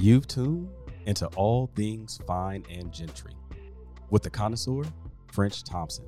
[0.00, 0.68] You've tuned
[1.06, 3.34] into all things fine and gentry
[4.10, 4.84] with the connoisseur,
[5.32, 6.06] French Thompson,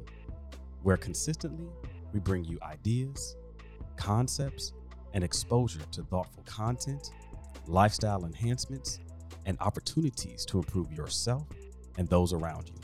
[0.85, 1.67] where consistently
[2.13, 3.37] we bring you ideas,
[3.97, 4.75] concepts,
[5.13, 7.11] and exposure to thoughtful content,
[7.67, 9.01] lifestyle enhancements,
[9.45, 11.49] and opportunities to improve yourself
[11.99, 12.79] and those around you.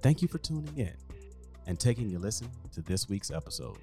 [0.00, 0.94] Thank you for tuning in
[1.66, 3.78] and taking a listen to this week's episode.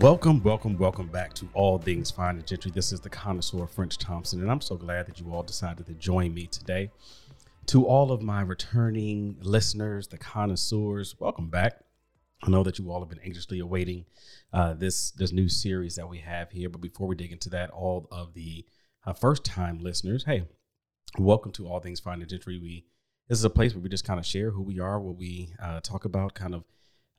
[0.00, 2.70] Welcome, welcome, welcome back to All Things Fine and Gentry.
[2.70, 5.94] This is the connoisseur French Thompson, and I'm so glad that you all decided to
[5.94, 6.92] join me today.
[7.66, 11.80] To all of my returning listeners, the connoisseurs, welcome back.
[12.44, 14.04] I know that you all have been anxiously awaiting
[14.52, 16.68] uh, this this new series that we have here.
[16.68, 18.64] But before we dig into that, all of the
[19.04, 20.44] uh, first time listeners, hey,
[21.18, 22.60] welcome to All Things Fine and Gentry.
[22.60, 22.86] We
[23.28, 25.54] this is a place where we just kind of share who we are, what we
[25.60, 26.62] uh, talk about, kind of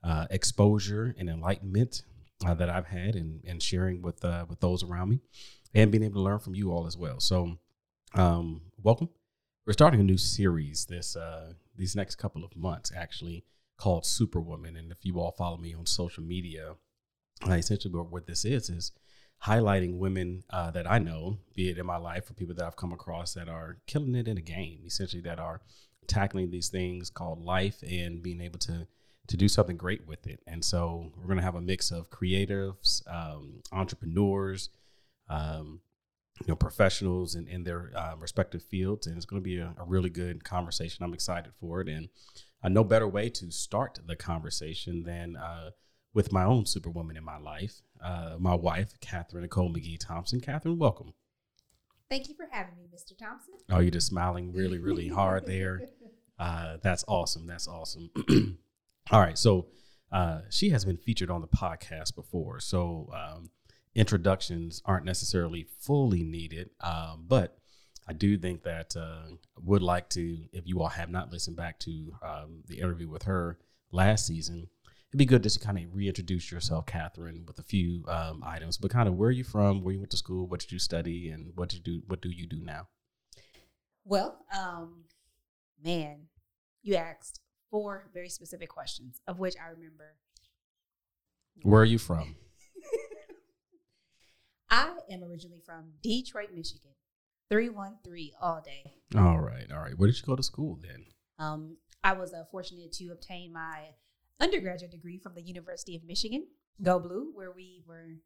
[0.02, 2.04] uh, exposure and enlightenment
[2.44, 5.20] uh, that I've had and, and sharing with uh, with those around me
[5.74, 7.20] and being able to learn from you all as well.
[7.20, 7.58] So,
[8.14, 9.08] um, welcome.
[9.66, 13.44] We're starting a new series this uh, these next couple of months, actually
[13.76, 14.76] called Superwoman.
[14.76, 16.74] And if you all follow me on social media,
[17.46, 18.92] uh, essentially what this is is
[19.44, 22.76] highlighting women uh, that I know, be it in my life or people that I've
[22.76, 25.60] come across that are killing it in a game, essentially that are
[26.06, 28.86] tackling these things called life and being able to
[29.30, 30.40] to do something great with it.
[30.48, 34.70] And so we're going to have a mix of creatives, um, entrepreneurs,
[35.28, 35.80] um,
[36.40, 39.06] you know, professionals in, in their uh, respective fields.
[39.06, 41.04] And it's going to be a, a, really good conversation.
[41.04, 41.88] I'm excited for it.
[41.88, 42.08] And
[42.64, 45.70] uh, no better way to start the conversation than uh,
[46.12, 50.40] with my own superwoman in my life, uh, my wife, Catherine Nicole McGee Thompson.
[50.40, 51.14] Catherine, welcome.
[52.08, 53.16] Thank you for having me, Mr.
[53.16, 53.54] Thompson.
[53.70, 55.82] Oh, you're just smiling really, really hard there.
[56.40, 57.46] Uh, that's awesome.
[57.46, 58.08] That's awesome.
[59.12, 59.36] All right.
[59.36, 59.66] So
[60.12, 62.60] uh, she has been featured on the podcast before.
[62.60, 63.50] So um,
[63.94, 67.58] introductions aren't necessarily fully needed, um, but
[68.06, 71.80] I do think that uh, would like to, if you all have not listened back
[71.80, 73.58] to um, the interview with her
[73.90, 74.68] last season,
[75.10, 78.78] it'd be good just to kind of reintroduce yourself, Catherine, with a few um, items.
[78.78, 80.78] But kind of where are you from, where you went to school, what did you
[80.78, 82.02] study, and what did you do?
[82.06, 82.86] What do you do now?
[84.04, 85.04] Well, um,
[85.82, 86.26] man,
[86.82, 90.16] you asked four very specific questions, of which I remember.
[91.62, 92.36] Where are you from?
[94.70, 96.92] I am originally from Detroit, Michigan.
[97.50, 98.92] 313 all day.
[99.16, 99.98] All right, all right.
[99.98, 101.06] Where did you go to school then?
[101.38, 103.88] Um, I was uh, fortunate to obtain my
[104.38, 106.46] undergraduate degree from the University of Michigan,
[106.80, 108.18] Go Blue, where we were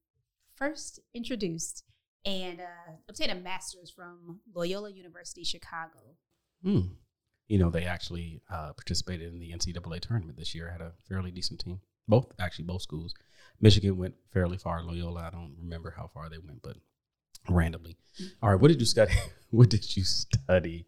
[0.55, 1.85] first introduced,
[2.27, 6.17] and uh, obtain a master's from Loyola University Chicago.
[6.63, 6.81] Hmm
[7.49, 10.71] you know, they actually uh, participated in the NCAA tournament this year.
[10.71, 11.81] Had a fairly decent team.
[12.09, 13.15] Both actually, both schools.
[13.61, 14.83] Michigan went fairly far.
[14.83, 16.77] Loyola, I don't remember how far they went, but
[17.49, 17.97] randomly.
[18.43, 19.15] All right, what did you study?
[19.51, 20.87] what did you study?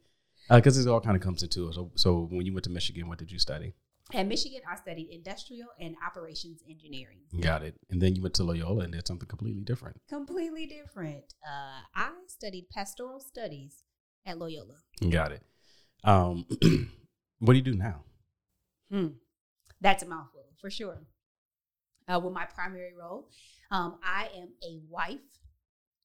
[0.51, 1.75] Because uh, this all kind of comes into it.
[1.75, 3.75] So, so when you went to Michigan, what did you study?
[4.15, 7.19] At Michigan, I studied industrial and operations engineering.
[7.41, 7.75] Got it.
[7.91, 10.01] And then you went to Loyola and did something completely different.
[10.09, 11.35] Completely different.
[11.45, 13.83] Uh, I studied pastoral studies
[14.25, 14.77] at Loyola.
[15.11, 15.43] Got it.
[16.05, 16.47] Um,
[17.39, 18.05] what do you do now?
[18.91, 19.09] Hmm.
[19.81, 20.99] That's a mouthful for sure.
[22.09, 23.29] Uh, with my primary role,
[23.71, 25.19] um, I am a wife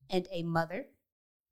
[0.10, 0.88] and a mother,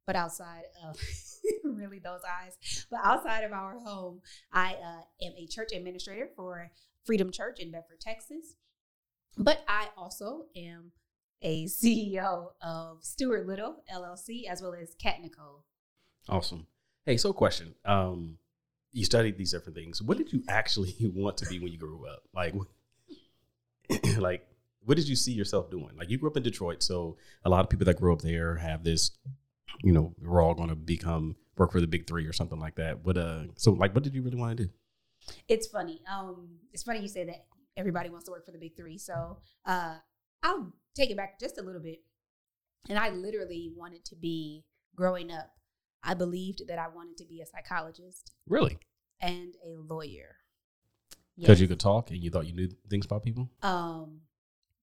[0.07, 0.99] but outside of
[1.63, 6.71] really those eyes, but outside of our home, I uh, am a church administrator for
[7.05, 8.55] Freedom Church in Bedford, Texas.
[9.37, 10.91] But I also am
[11.41, 15.63] a CEO of Stuart Little LLC as well as Cat Nicole.
[16.27, 16.67] Awesome.
[17.09, 17.73] Hey, so question.
[17.85, 18.37] Um,
[18.91, 19.99] you studied these different things.
[19.99, 22.21] What did you actually want to be when you grew up?
[22.35, 22.53] Like,
[24.19, 24.45] like
[24.85, 25.89] what did you see yourself doing?
[25.97, 28.57] Like you grew up in Detroit, so a lot of people that grew up there
[28.57, 29.09] have this,
[29.83, 32.75] you know, we're all going to become work for the big three or something like
[32.75, 33.03] that.
[33.03, 34.69] But uh, so like, what did you really want to do?
[35.47, 36.03] It's funny.
[36.07, 37.45] Um, it's funny you say that
[37.75, 38.99] everybody wants to work for the big three.
[38.99, 39.95] So uh,
[40.43, 42.03] I'll take it back just a little bit.
[42.87, 44.63] And I literally wanted to be
[44.95, 45.55] growing up
[46.03, 48.31] I believed that I wanted to be a psychologist.
[48.47, 48.79] Really?
[49.21, 50.35] And a lawyer.
[51.37, 51.61] Because yes.
[51.61, 53.49] you could talk and you thought you knew things about people?
[53.61, 54.21] Um,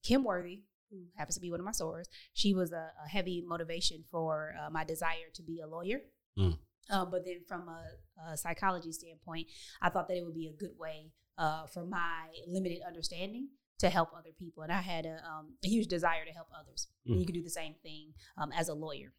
[0.04, 3.44] Kym Worthy, who happens to be one of my sorors, she was a, a heavy
[3.46, 6.00] motivation for uh, my desire to be a lawyer.
[6.38, 6.58] Mm.
[6.90, 9.48] Uh, but then from a, a, psychology standpoint,
[9.82, 13.48] I thought that it would be a good way uh, for my limited understanding
[13.78, 14.62] to help other people.
[14.62, 16.88] And I had a, um, a huge desire to help others.
[17.06, 17.12] Mm.
[17.12, 19.12] And you could do the same thing um, as a lawyer.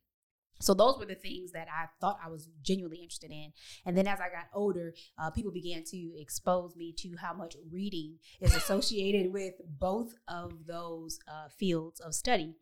[0.60, 3.52] So those were the things that I thought I was genuinely interested in.
[3.86, 7.56] And then as I got older, uh, people began to expose me to how much
[7.72, 12.56] reading is associated with both of those uh, fields of study.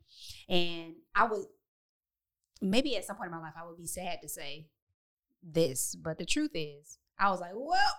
[0.50, 1.46] And I would
[2.62, 4.68] maybe at some point in my life I would be sad to say
[5.44, 7.98] this, but the truth is, I was like, well,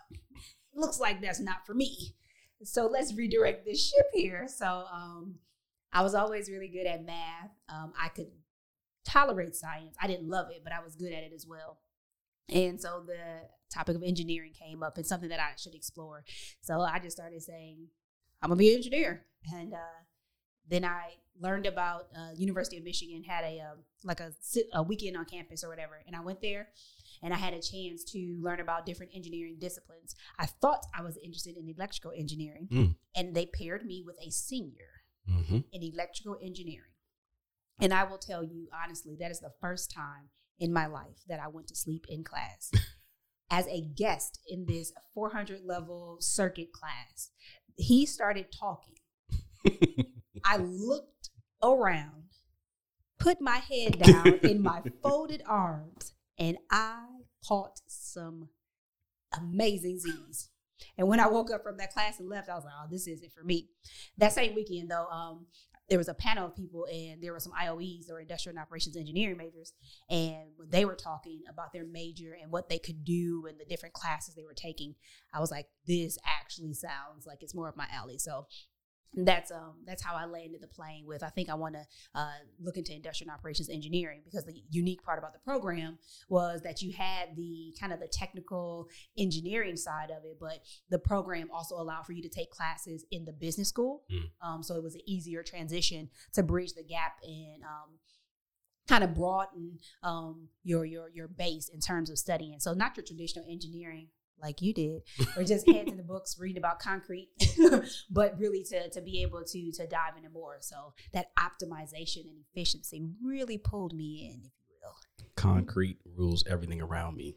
[0.74, 2.14] looks like that's not for me.
[2.62, 4.46] So let's redirect this ship here.
[4.48, 5.36] So um,
[5.92, 7.50] I was always really good at math.
[7.68, 8.28] Um, I could
[9.06, 9.96] tolerate science.
[10.00, 11.78] I didn't love it, but I was good at it as well.
[12.48, 16.24] And so the topic of engineering came up and something that I should explore.
[16.60, 17.88] So I just started saying,
[18.42, 19.24] I'm gonna be an engineer.
[19.52, 20.02] And uh,
[20.68, 23.74] then I learned about uh, University of Michigan had a uh,
[24.04, 24.32] like a,
[24.72, 26.68] a weekend on campus or whatever, and I went there
[27.22, 30.14] and I had a chance to learn about different engineering disciplines.
[30.38, 32.94] I thought I was interested in electrical engineering, mm.
[33.14, 35.58] and they paired me with a senior mm-hmm.
[35.72, 36.90] in electrical engineering.
[37.80, 41.40] And I will tell you honestly, that is the first time in my life that
[41.40, 42.70] I went to sleep in class.
[43.50, 47.30] As a guest in this 400 level circuit class,
[47.76, 48.94] he started talking.
[50.44, 51.30] I looked
[51.62, 52.24] around,
[53.18, 57.04] put my head down in my folded arms, and I
[57.46, 58.48] caught some
[59.36, 60.50] amazing Z's.
[60.98, 63.06] And when I woke up from that class and left, I was like, "Oh, this
[63.06, 63.70] isn't for me."
[64.18, 65.46] That same weekend, though, um,
[65.88, 68.96] there was a panel of people, and there were some IOEs or industrial and operations
[68.96, 69.72] engineering majors,
[70.10, 73.64] and when they were talking about their major and what they could do and the
[73.64, 74.94] different classes they were taking,
[75.32, 78.46] I was like, "This actually sounds like it's more of my alley." So
[79.16, 82.30] that's um that's how I landed the plane with I think I want to uh,
[82.60, 85.98] look into industrial operations engineering because the unique part about the program
[86.28, 90.60] was that you had the kind of the technical engineering side of it, but
[90.90, 94.02] the program also allowed for you to take classes in the business school.
[94.12, 94.46] Mm.
[94.46, 97.98] Um, so it was an easier transition to bridge the gap and um,
[98.86, 102.60] kind of broaden um, your your your base in terms of studying.
[102.60, 104.08] So not your traditional engineering
[104.40, 105.02] like you did,
[105.36, 107.28] or just head to the books, read about concrete,
[108.10, 110.58] but really to to be able to to dive into more.
[110.60, 115.26] So that optimization and efficiency really pulled me in, if you will.
[115.36, 117.36] Concrete rules everything around me.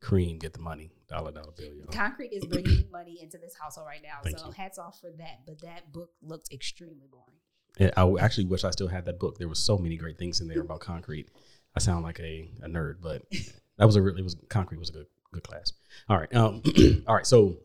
[0.00, 1.74] Cream, get the money, dollar dollar bill.
[1.74, 1.90] You know?
[1.90, 4.18] Concrete is bringing money into this household right now.
[4.22, 4.52] Thank so you.
[4.52, 5.46] hats off for that.
[5.46, 7.38] But that book looked extremely boring.
[7.78, 9.38] Yeah, I actually wish I still had that book.
[9.38, 11.30] There was so many great things in there about concrete.
[11.74, 13.22] I sound like a, a nerd, but
[13.78, 15.72] that was a really was concrete was a good good class.
[16.08, 16.34] All right.
[16.34, 16.62] Um,
[17.06, 17.26] all right.
[17.26, 17.58] So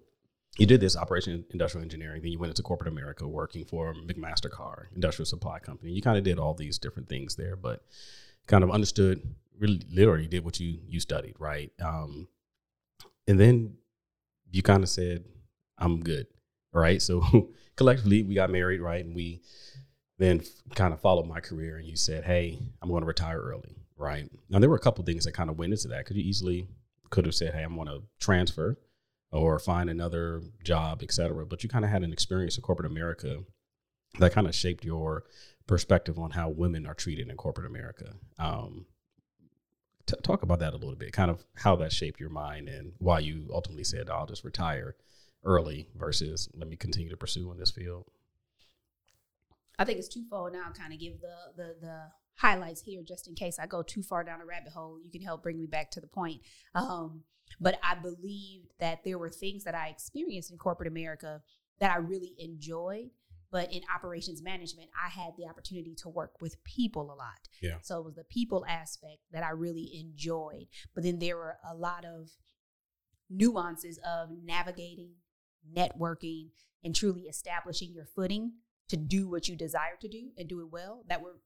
[0.57, 4.49] you did this operation industrial engineering, then you went into corporate America working for McMaster
[4.49, 5.91] Carr, industrial supply company.
[5.91, 7.85] You kind of did all these different things there, but
[8.47, 9.21] kind of understood,
[9.57, 11.71] really literally did what you you studied, right?
[11.81, 12.27] Um,
[13.27, 13.75] and then
[14.51, 15.23] you kind of said,
[15.77, 16.27] I'm good.
[16.73, 17.01] Right.
[17.01, 19.03] So collectively we got married, right?
[19.03, 19.41] And we
[20.17, 20.41] then
[20.75, 23.75] kind of followed my career and you said, Hey, I'm going to retire early.
[23.95, 24.29] Right.
[24.49, 26.05] Now there were a couple things that kind of went into that.
[26.05, 26.67] Could you easily
[27.09, 28.77] could have said, "Hey, I'm going to transfer
[29.31, 33.43] or find another job, etc." But you kind of had an experience in corporate America
[34.19, 35.23] that kind of shaped your
[35.67, 38.13] perspective on how women are treated in corporate America.
[38.39, 38.87] Um,
[40.07, 42.93] t- talk about that a little bit, kind of how that shaped your mind and
[42.97, 44.95] why you ultimately said, "I'll just retire
[45.43, 48.05] early" versus let me continue to pursue in this field.
[49.77, 50.71] I think it's twofold now.
[50.77, 52.01] Kind of give the the the
[52.39, 54.99] highlights here just in case I go too far down a rabbit hole.
[55.03, 56.41] You can help bring me back to the point.
[56.73, 57.23] Um,
[57.59, 61.41] but I believed that there were things that I experienced in corporate America
[61.79, 63.09] that I really enjoyed.
[63.51, 67.49] But in operations management, I had the opportunity to work with people a lot.
[67.61, 67.77] Yeah.
[67.81, 70.67] So it was the people aspect that I really enjoyed.
[70.93, 72.29] But then there were a lot of
[73.29, 75.13] nuances of navigating,
[75.75, 76.49] networking,
[76.83, 78.53] and truly establishing your footing
[78.89, 81.37] to do what you desire to do and do it well that were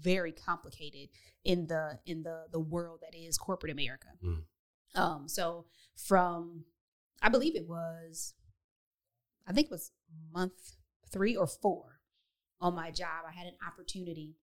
[0.00, 1.08] very complicated
[1.44, 4.08] in the in the the world that is corporate America.
[4.24, 4.42] Mm.
[4.94, 5.66] Um, so
[5.96, 6.64] from
[7.22, 8.34] I believe it was
[9.46, 9.92] I think it was
[10.32, 10.76] month
[11.10, 11.98] three or four
[12.60, 14.34] on my job, I had an opportunity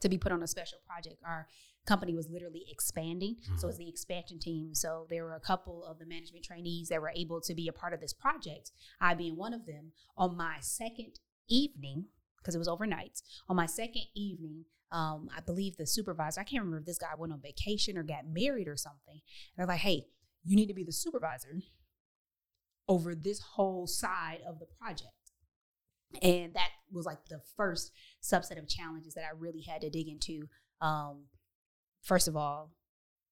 [0.00, 1.16] to be put on a special project.
[1.26, 1.46] Our
[1.86, 3.36] company was literally expanding.
[3.36, 3.58] Mm-hmm.
[3.58, 4.74] So it's the expansion team.
[4.74, 7.72] So there were a couple of the management trainees that were able to be a
[7.72, 9.92] part of this project, I being one of them.
[10.16, 12.06] On my second evening,
[12.44, 13.22] because it was overnight.
[13.48, 17.08] On my second evening, um, I believe the supervisor, I can't remember if this guy
[17.16, 19.14] went on vacation or got married or something.
[19.14, 19.22] And
[19.56, 20.06] they're like, hey,
[20.44, 21.62] you need to be the supervisor
[22.86, 25.10] over this whole side of the project.
[26.22, 27.90] And that was like the first
[28.22, 30.48] subset of challenges that I really had to dig into.
[30.80, 31.24] Um,
[32.02, 32.70] first of all,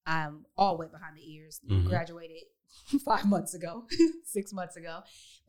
[0.07, 1.87] I'm all wet behind the ears, mm-hmm.
[1.89, 2.39] graduated
[3.05, 3.85] five months ago,
[4.25, 5.01] six months ago.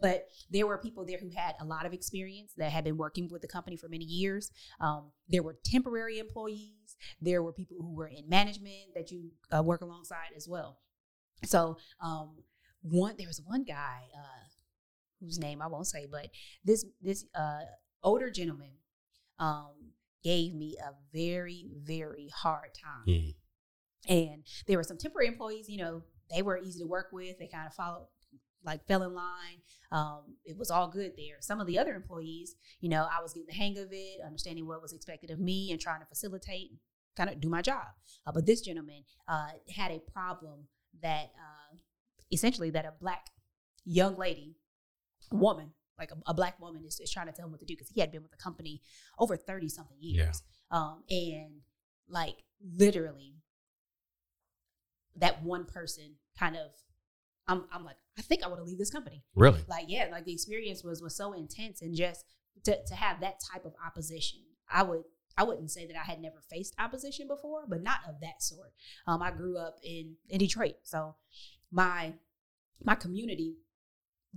[0.01, 3.29] But there were people there who had a lot of experience that had been working
[3.31, 4.51] with the company for many years.
[4.79, 6.97] Um, there were temporary employees.
[7.21, 10.79] There were people who were in management that you uh, work alongside as well.
[11.45, 12.37] So um,
[12.81, 14.43] one, there was one guy uh,
[15.19, 16.27] whose name I won't say, but
[16.63, 17.61] this this uh,
[18.03, 18.73] older gentleman
[19.39, 19.73] um,
[20.23, 23.05] gave me a very very hard time.
[23.07, 23.35] Mm.
[24.09, 27.37] And there were some temporary employees, you know, they were easy to work with.
[27.39, 28.07] They kind of followed,
[28.63, 29.61] like, fell in line.
[29.91, 31.37] Um, it was all good there.
[31.41, 34.67] Some of the other employees, you know, I was getting the hang of it, understanding
[34.67, 36.71] what was expected of me, and trying to facilitate,
[37.15, 37.87] kind of do my job.
[38.25, 40.67] Uh, but this gentleman uh, had a problem
[41.01, 41.75] that uh,
[42.31, 43.27] essentially that a black
[43.85, 44.55] young lady,
[45.31, 47.75] woman, like a, a black woman, is, is, trying to tell him what to do
[47.75, 48.81] because he had been with the company
[49.19, 50.41] over 30 something years.
[50.71, 50.77] Yeah.
[50.77, 51.61] Um, and
[52.09, 52.37] like
[52.77, 53.32] literally
[55.17, 56.71] that one person kind of
[57.47, 59.23] I'm I'm like, I think I want to leave this company.
[59.35, 59.61] Really?
[59.67, 62.25] Like, yeah, like the experience was was so intense and just
[62.65, 64.39] to, to have that type of opposition.
[64.69, 65.03] I would
[65.37, 68.71] I wouldn't say that I had never faced opposition before, but not of that sort.
[69.07, 71.15] Um, I grew up in in Detroit, so
[71.71, 72.13] my
[72.83, 73.57] my community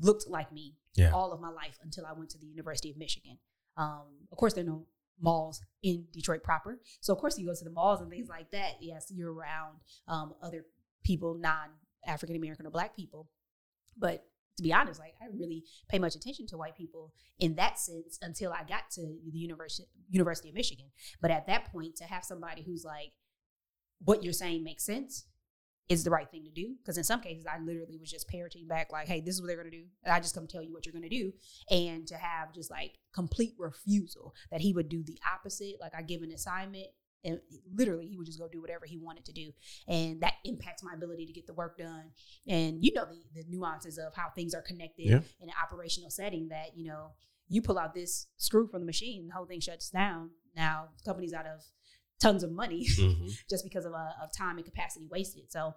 [0.01, 1.11] looked like me yeah.
[1.13, 3.39] all of my life until I went to the University of Michigan.
[3.77, 4.87] Um, of course, there are no
[5.21, 6.81] malls in Detroit proper.
[7.01, 8.75] So of course you go to the malls and things like that.
[8.81, 10.65] Yes, you're around um, other
[11.05, 11.69] people, non
[12.07, 13.29] African American or Black people,
[13.97, 14.25] but
[14.57, 18.19] to be honest, like I really pay much attention to white people in that sense
[18.23, 20.87] until I got to the University University of Michigan.
[21.21, 23.13] But at that point, to have somebody who's like,
[24.05, 25.27] what you're saying makes sense,
[25.89, 26.75] is the right thing to do.
[26.79, 29.49] Because in some cases, I literally was just parroting back, like, hey, this is what
[29.49, 29.85] they're going to do.
[30.05, 31.33] And I just come tell you what you're going to do.
[31.71, 35.77] And to have just like complete refusal that he would do the opposite.
[35.81, 36.89] Like, I give an assignment
[37.25, 37.41] and
[37.75, 39.51] literally he would just go do whatever he wanted to do.
[39.89, 42.13] And that impacts my ability to get the work done.
[42.47, 45.21] And you know, the, the nuances of how things are connected yeah.
[45.41, 47.13] in an operational setting that, you know,
[47.49, 50.31] you pull out this screw from the machine, the whole thing shuts down.
[50.57, 51.63] Now, company's out of
[52.21, 53.29] tons of money mm-hmm.
[53.49, 55.51] just because of, uh, of time and capacity wasted.
[55.51, 55.75] So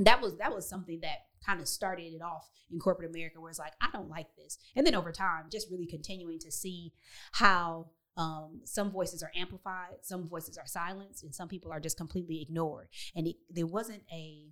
[0.00, 3.50] that was that was something that kind of started it off in corporate America, where
[3.50, 6.92] it's like I don't like this, and then over time, just really continuing to see
[7.32, 11.96] how um, some voices are amplified, some voices are silenced, and some people are just
[11.96, 12.88] completely ignored.
[13.14, 14.50] And it, there wasn't a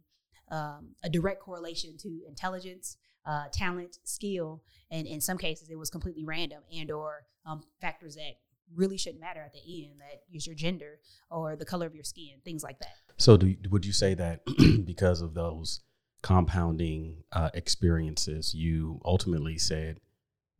[0.50, 5.90] um, a direct correlation to intelligence, uh, talent, skill, and in some cases, it was
[5.90, 8.34] completely random and or um, factors that
[8.74, 10.98] really shouldn't matter at the end that is your gender
[11.30, 12.96] or the color of your skin things like that.
[13.16, 14.42] So do, would you say that
[14.84, 15.80] because of those
[16.22, 20.00] compounding uh, experiences you ultimately said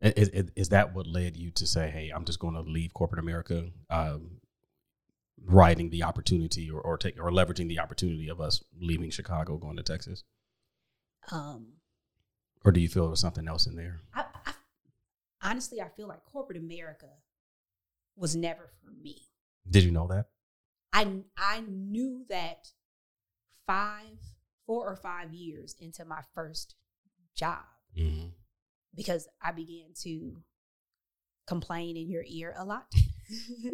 [0.01, 3.19] is, is, that what led you to say hey i'm just going to leave corporate
[3.19, 4.39] america um,
[5.43, 9.75] riding the opportunity or or, take, or leveraging the opportunity of us leaving chicago going
[9.75, 10.23] to texas
[11.31, 11.73] um,
[12.63, 13.99] or do you feel there's something else in there?
[14.13, 14.53] I, I,
[15.41, 17.07] honestly i feel like corporate america
[18.17, 19.21] was never for me.
[19.69, 20.25] Did you know that?
[20.91, 22.69] I I knew that
[23.65, 24.17] five,
[24.65, 26.75] four or five years into my first
[27.35, 27.63] job,
[27.97, 28.29] mm-hmm.
[28.95, 30.37] because I began to
[31.47, 32.85] complain in your ear a lot.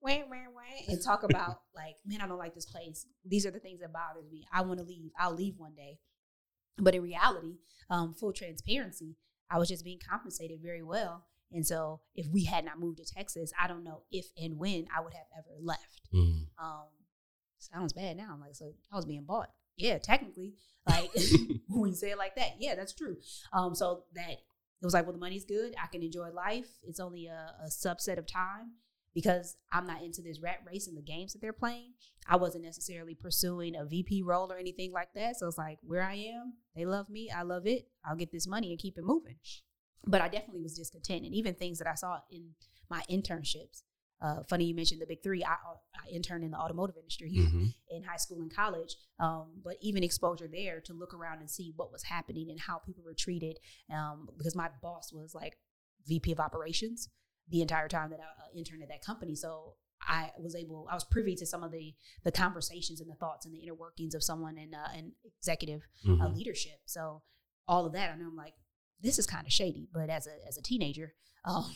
[0.00, 3.06] wah, wah, wah, and talk about like, man, I don't like this place.
[3.24, 4.46] These are the things that bothers me.
[4.52, 5.10] I want to leave.
[5.18, 5.98] I'll leave one day.
[6.78, 7.56] But in reality,
[7.88, 9.16] um, full transparency,
[9.50, 13.04] I was just being compensated very well and so if we had not moved to
[13.04, 16.02] Texas, I don't know if and when I would have ever left.
[16.12, 16.46] Mm.
[16.62, 16.88] Um,
[17.58, 18.30] sounds bad now.
[18.32, 19.50] I'm like, so I was being bought.
[19.76, 20.54] Yeah, technically,
[20.88, 21.10] like
[21.68, 23.16] when you say it like that, yeah, that's true.
[23.52, 25.74] Um, so that it was like, well, the money's good.
[25.82, 26.68] I can enjoy life.
[26.82, 28.72] It's only a, a subset of time
[29.14, 31.92] because I'm not into this rat race and the games that they're playing.
[32.28, 35.36] I wasn't necessarily pursuing a VP role or anything like that.
[35.36, 37.88] So it's like where I am, they love me, I love it.
[38.04, 39.36] I'll get this money and keep it moving
[40.04, 41.24] but I definitely was discontent.
[41.24, 42.50] And even things that I saw in
[42.90, 43.82] my internships.
[44.22, 45.44] Uh, funny you mentioned the big three.
[45.44, 47.66] I, I interned in the automotive industry mm-hmm.
[47.90, 51.74] in high school and college, um, but even exposure there to look around and see
[51.76, 53.58] what was happening and how people were treated.
[53.92, 55.58] Um, because my boss was like
[56.06, 57.10] VP of operations
[57.48, 60.94] the entire time that I uh, interned at that company, so I was able, I
[60.94, 64.14] was privy to some of the the conversations and the thoughts and the inner workings
[64.14, 66.22] of someone in uh, in executive uh, mm-hmm.
[66.22, 66.80] uh, leadership.
[66.86, 67.22] So
[67.68, 68.54] all of that, I know I'm like,
[69.00, 69.88] this is kind of shady.
[69.92, 71.74] But as a as a teenager, um,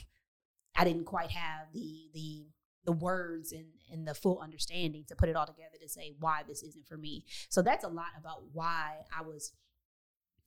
[0.77, 2.47] I didn't quite have the the
[2.85, 6.43] the words and, and the full understanding to put it all together to say why
[6.47, 7.25] this isn't for me.
[7.49, 9.53] So that's a lot about why I was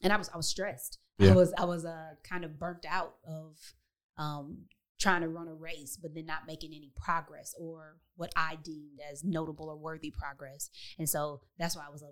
[0.01, 0.99] and I was I was stressed.
[1.19, 1.31] Yeah.
[1.31, 3.57] I was I was uh kind of burnt out of
[4.17, 4.65] um
[4.99, 8.99] trying to run a race but then not making any progress or what I deemed
[9.11, 10.69] as notable or worthy progress.
[10.97, 12.11] And so that's why I was a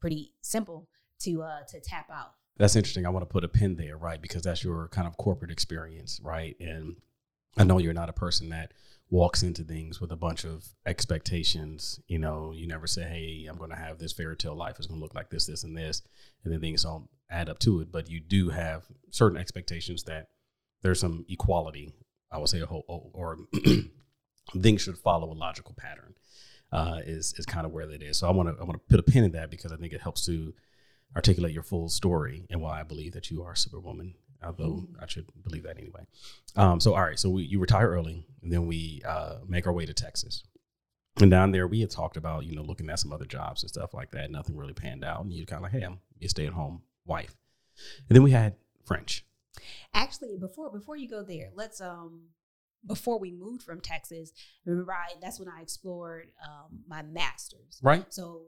[0.00, 0.88] pretty simple
[1.20, 2.34] to uh to tap out.
[2.56, 3.06] That's interesting.
[3.06, 4.20] I want to put a pin there, right?
[4.20, 6.56] Because that's your kind of corporate experience, right?
[6.60, 6.96] And
[7.56, 8.72] I know you're not a person that
[9.08, 12.00] walks into things with a bunch of expectations.
[12.06, 14.76] You know, you never say, "Hey, I'm going to have this fairy tale life.
[14.78, 16.02] It's going to look like this, this, and this,"
[16.44, 17.90] and then things don't add up to it.
[17.90, 20.28] But you do have certain expectations that
[20.82, 21.92] there's some equality.
[22.32, 23.38] I would say, a whole or
[24.60, 26.14] things should follow a logical pattern.
[26.72, 28.18] Uh, is is kind of where that is.
[28.18, 29.92] So I want to I want to put a pin in that because I think
[29.92, 30.54] it helps to
[31.16, 35.02] articulate your full story and why I believe that you are Superwoman although mm-hmm.
[35.02, 36.06] I should believe that anyway.
[36.56, 39.72] Um, so all right, so we, you retire early, and then we uh, make our
[39.72, 40.42] way to Texas.
[41.20, 43.70] And down there, we had talked about you know looking at some other jobs and
[43.70, 44.30] stuff like that.
[44.30, 46.82] Nothing really panned out, and you kind of like, hey, I'm a stay at home
[47.04, 47.36] wife.
[48.08, 49.24] And then we had French.
[49.92, 52.28] Actually, before before you go there, let's um
[52.86, 54.32] before we moved from Texas,
[54.64, 57.78] remember I that's when I explored um, my master's.
[57.82, 58.06] Right.
[58.12, 58.42] So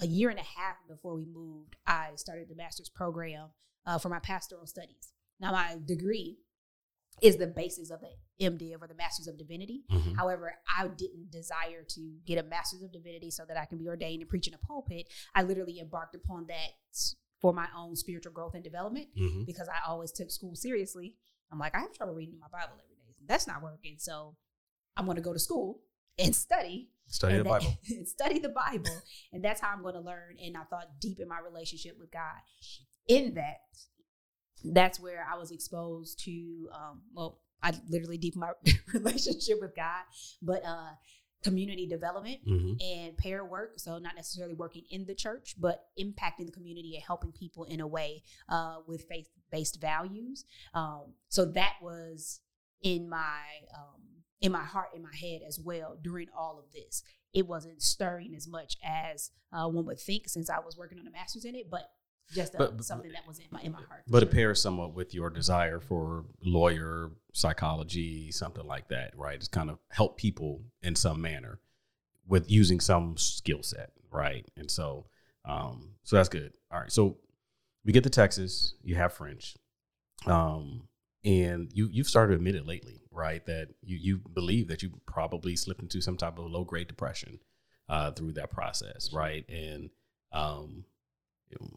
[0.00, 3.50] a year and a half before we moved, I started the master's program
[3.86, 5.12] uh, for my pastoral studies.
[5.40, 6.38] Now, my degree
[7.22, 9.84] is the basis of the MDiv or the Masters of Divinity.
[9.90, 10.14] Mm-hmm.
[10.14, 13.88] However, I didn't desire to get a Masters of Divinity so that I can be
[13.88, 15.08] ordained and preach in a pulpit.
[15.34, 16.70] I literally embarked upon that
[17.40, 19.44] for my own spiritual growth and development mm-hmm.
[19.44, 21.14] because I always took school seriously.
[21.52, 23.14] I'm like, I have trouble reading my Bible every day.
[23.26, 23.96] That's not working.
[23.98, 24.34] So
[24.96, 25.80] I'm going to go to school
[26.18, 26.90] and study.
[27.06, 27.78] Study and the Bible.
[28.06, 29.02] study the Bible.
[29.32, 30.36] and that's how I'm going to learn.
[30.42, 32.40] And I thought deep in my relationship with God
[33.08, 33.58] in that,
[34.64, 38.52] that's where I was exposed to, um, well, I literally deep my
[38.94, 40.02] relationship with God,
[40.42, 40.90] but uh,
[41.44, 42.72] community development mm-hmm.
[42.80, 43.74] and pair work.
[43.76, 47.80] So not necessarily working in the church, but impacting the community and helping people in
[47.80, 50.44] a way uh, with faith based values.
[50.72, 52.40] Um, so that was
[52.82, 53.42] in my
[53.74, 54.00] um,
[54.44, 57.02] in my heart, in my head as well during all of this.
[57.32, 61.06] It wasn't stirring as much as uh, one would think since I was working on
[61.06, 61.90] a master's in it, but
[62.30, 64.02] just a, but, something that was in my in my heart.
[64.06, 64.28] But sure.
[64.28, 69.36] it pairs somewhat with your desire for lawyer psychology, something like that, right?
[69.36, 71.58] It's kind of help people in some manner
[72.26, 74.46] with using some skill set, right?
[74.58, 75.06] And so,
[75.46, 76.52] um, so that's good.
[76.70, 77.16] All right, so
[77.84, 78.74] we get to Texas.
[78.82, 79.56] You have French,
[80.26, 80.82] um,
[81.24, 83.44] and you you've started to admit it lately, right?
[83.46, 87.40] That you you believe that you probably slipped into some type of low grade depression
[87.88, 89.44] uh, through that process, right?
[89.48, 89.90] And
[90.32, 90.84] um,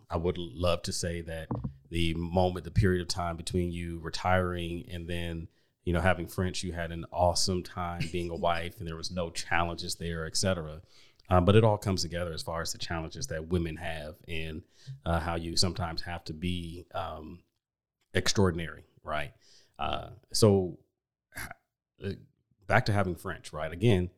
[0.09, 1.47] I would love to say that
[1.89, 5.47] the moment, the period of time between you retiring and then,
[5.83, 9.11] you know, having French, you had an awesome time being a wife and there was
[9.11, 10.81] no challenges there, et cetera.
[11.29, 14.61] Um, but it all comes together as far as the challenges that women have and
[15.05, 17.39] uh, how you sometimes have to be um,
[18.13, 19.31] extraordinary, right?
[19.79, 20.77] Uh, so
[22.03, 22.11] uh,
[22.67, 23.71] back to having French, right?
[23.71, 24.09] Again,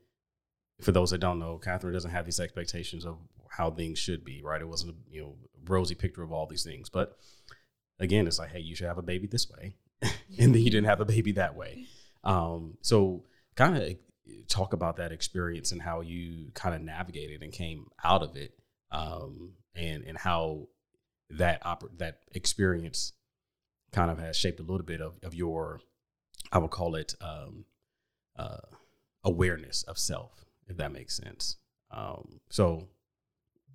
[0.82, 3.18] for those that don't know, Catherine doesn't have these expectations of
[3.50, 4.62] how things should be, right?
[4.62, 7.18] It wasn't a you know rosy picture of all these things, but
[8.00, 10.88] again, it's like, hey, you should have a baby this way, and then you didn't
[10.88, 11.86] have a baby that way.
[12.24, 13.24] Um, so
[13.56, 13.96] kind of
[14.48, 18.54] talk about that experience and how you kind of navigated and came out of it,
[18.92, 20.68] um, and and how
[21.32, 23.14] that oper- that experience
[23.92, 25.82] kind of has shaped a little bit of, of your,
[26.52, 27.66] I would call it um,
[28.38, 28.58] uh,
[29.24, 31.58] awareness of self, if that makes sense.
[31.92, 32.88] Um, so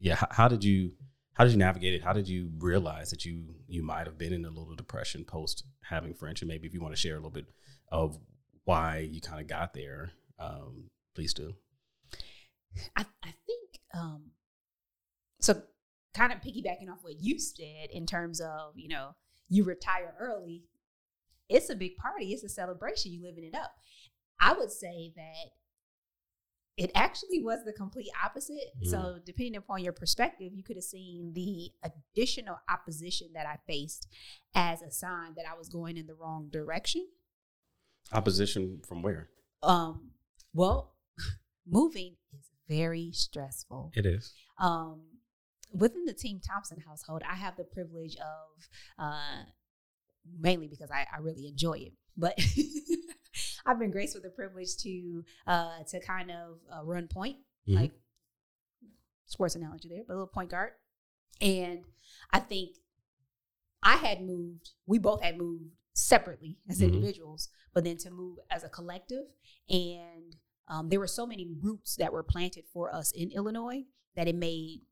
[0.01, 0.93] yeah, how, how, did you
[1.35, 2.03] how did you navigate it?
[2.03, 5.65] How did you realize that you you might have been in a little depression post
[5.83, 6.43] having French?
[6.43, 7.47] And maybe if you want to share a little bit
[7.91, 8.19] of
[8.65, 11.55] why you kind of got there, um, please do.
[12.97, 14.31] I, I think um,
[15.41, 15.63] so.
[16.15, 19.17] Kind of piggybacking off what you said in terms of you know
[19.55, 20.65] you retire early.
[21.49, 22.33] It's a big party.
[22.33, 23.13] It's a celebration.
[23.13, 23.73] You living it up.
[24.41, 25.53] I would say that
[26.77, 28.73] it actually was the complete opposite.
[28.85, 28.91] Mm.
[28.91, 34.09] So, depending upon your perspective, you could have seen the additional opposition that I faced
[34.57, 37.07] as a sign that I was going in the wrong direction.
[38.13, 39.29] Opposition from where?
[39.63, 40.11] Um,
[40.53, 40.95] well,
[41.67, 43.93] moving is very stressful.
[43.95, 44.33] It is.
[44.59, 45.03] Um,
[45.75, 49.45] within the Team Thompson household, I have the privilege of, uh,
[50.39, 52.39] mainly because I, I really enjoy it, but
[53.67, 57.37] I've been graced with the privilege to uh, to kind of uh, run point,
[57.69, 57.81] mm-hmm.
[57.81, 57.93] like
[59.27, 60.73] sports analogy there, but a little point guard.
[61.41, 61.85] And
[62.33, 62.77] I think
[63.83, 64.71] I had moved.
[64.87, 66.95] We both had moved separately as mm-hmm.
[66.95, 69.25] individuals, but then to move as a collective.
[69.69, 70.37] And
[70.69, 73.85] um, there were so many roots that were planted for us in Illinois
[74.17, 74.83] that it made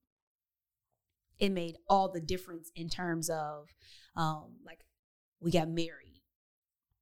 [1.43, 3.69] it made all the difference in terms of
[4.17, 4.81] um, like
[5.41, 6.09] we got married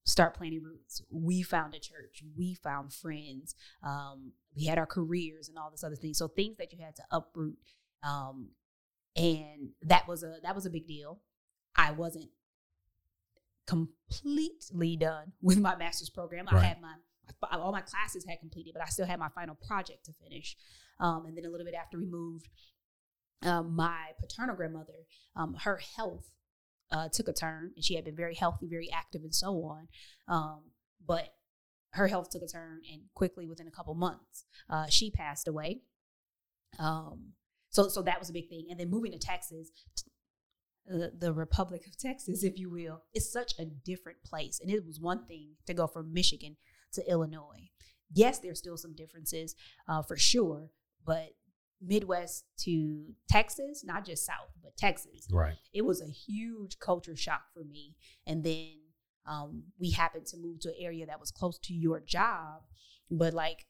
[0.04, 1.02] start planting roots.
[1.08, 2.24] We found a church.
[2.36, 3.54] We found friends.
[3.80, 6.18] Um, we had our careers and all this other things.
[6.18, 7.58] So things that you had to uproot
[8.02, 8.50] um,
[9.16, 11.20] and that was a that was a big deal.
[11.76, 12.30] I wasn't
[13.66, 16.46] completely done with my master's program.
[16.46, 16.62] Right.
[16.62, 16.94] I had my
[17.52, 20.56] all my classes had completed, but I still had my final project to finish.
[20.98, 22.48] Um, and then a little bit after we moved,
[23.42, 26.30] um, my paternal grandmother, um, her health
[26.92, 29.88] uh, took a turn, and she had been very healthy, very active, and so on.
[30.28, 30.62] Um,
[31.04, 31.34] but
[31.92, 35.82] her health took a turn, and quickly within a couple months, uh, she passed away.
[36.78, 37.32] Um,
[37.70, 38.66] so so that was a big thing.
[38.70, 39.70] And then moving to Texas,
[40.86, 44.60] the, the Republic of Texas, if you will, is such a different place.
[44.60, 46.56] And it was one thing to go from Michigan
[46.94, 47.70] to Illinois.
[48.12, 49.54] Yes, there's still some differences
[49.88, 50.70] uh, for sure,
[51.06, 51.30] but
[51.82, 55.56] Midwest to Texas, not just South, but Texas, Right.
[55.72, 57.94] it was a huge culture shock for me.
[58.26, 58.72] And then
[59.26, 62.62] um, we happened to move to an area that was close to your job,
[63.10, 63.66] but like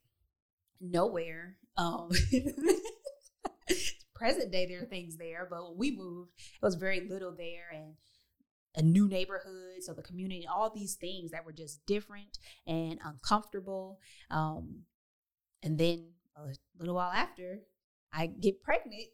[0.81, 1.57] nowhere.
[1.77, 2.11] Um,
[4.15, 7.71] present day, there are things there, but when we moved, it was very little there
[7.73, 7.95] and
[8.77, 9.83] a new neighborhood.
[9.83, 13.99] So the community, all these things that were just different and uncomfortable.
[14.31, 14.83] Um,
[15.63, 17.61] and then a little while after,
[18.13, 19.09] I get pregnant.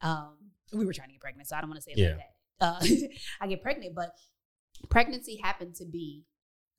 [0.00, 0.34] Um,
[0.72, 2.08] we were trying to get pregnant, so I don't want to say it Yeah.
[2.08, 2.32] like that.
[2.60, 3.08] Uh,
[3.40, 4.14] I get pregnant, but
[4.90, 6.24] pregnancy happened to be.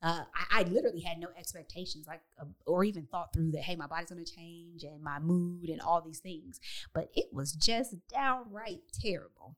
[0.01, 3.63] Uh, I, I literally had no expectations, like, uh, or even thought through that.
[3.63, 6.59] Hey, my body's going to change, and my mood, and all these things.
[6.93, 9.57] But it was just downright terrible.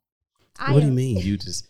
[0.60, 1.18] I what do you mean?
[1.18, 1.68] You just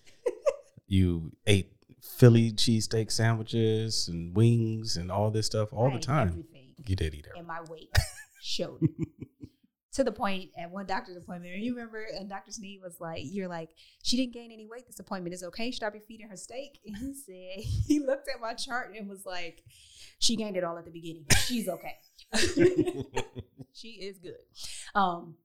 [0.87, 6.29] you ate Philly cheesesteak sandwiches and wings and all this stuff all I the time.
[6.29, 6.73] Everything.
[6.87, 7.39] You did eat everything.
[7.39, 7.89] and my weight
[8.41, 9.07] showed it.
[9.93, 11.57] to the point at one doctor's appointment.
[11.57, 12.51] You remember, and Dr.
[12.51, 13.71] Sneed was like, "You're like,
[14.03, 14.87] she didn't gain any weight.
[14.87, 15.71] This appointment is okay.
[15.71, 19.09] Should I be feeding her steak?" And he said, he looked at my chart and
[19.09, 19.63] was like,
[20.19, 21.25] "She gained it all at the beginning.
[21.45, 21.97] She's okay.
[23.73, 24.35] she is good."
[24.95, 25.35] Um,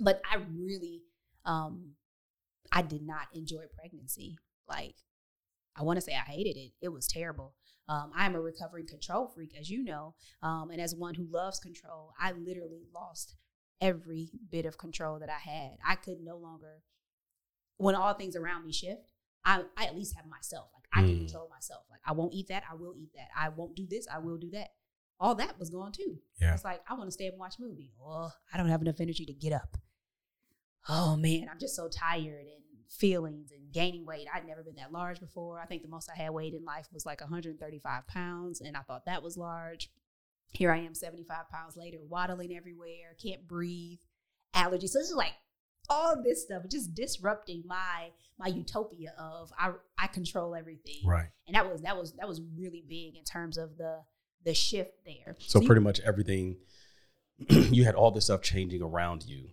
[0.00, 1.02] but I really,
[1.44, 1.92] um,
[2.72, 4.36] I did not enjoy pregnancy.
[4.68, 4.96] Like,
[5.76, 6.72] I want to say I hated it.
[6.82, 7.54] It was terrible.
[7.88, 10.14] Um, I'm a recovering control freak, as you know.
[10.42, 13.34] Um, and as one who loves control, I literally lost
[13.80, 15.78] every bit of control that I had.
[15.86, 16.82] I could no longer,
[17.76, 19.10] when all things around me shift,
[19.44, 20.68] I, I at least have myself.
[20.74, 21.18] Like I can Mm.
[21.26, 21.82] control myself.
[21.90, 22.62] Like I won't eat that.
[22.70, 23.28] I will eat that.
[23.36, 24.06] I won't do this.
[24.12, 24.68] I will do that.
[25.20, 26.18] All that was gone too.
[26.40, 26.54] Yeah.
[26.54, 27.92] It's like I want to stay up and watch a movie.
[28.00, 29.76] Well, I don't have enough energy to get up.
[30.88, 34.26] Oh man, I'm just so tired and feelings and gaining weight.
[34.32, 35.58] I'd never been that large before.
[35.60, 38.80] I think the most I had weighed in life was like 135 pounds, and I
[38.82, 39.90] thought that was large.
[40.54, 43.98] Here I am, 75 pounds later, waddling everywhere, can't breathe,
[44.54, 44.90] allergies.
[44.90, 45.32] So this is like
[45.90, 51.02] all this stuff, just disrupting my my utopia of I I control everything.
[51.04, 51.28] Right.
[51.46, 54.02] And that was that was that was really big in terms of the
[54.44, 55.36] the shift there.
[55.40, 56.56] So you- pretty much everything
[57.48, 59.48] you had all this stuff changing around you.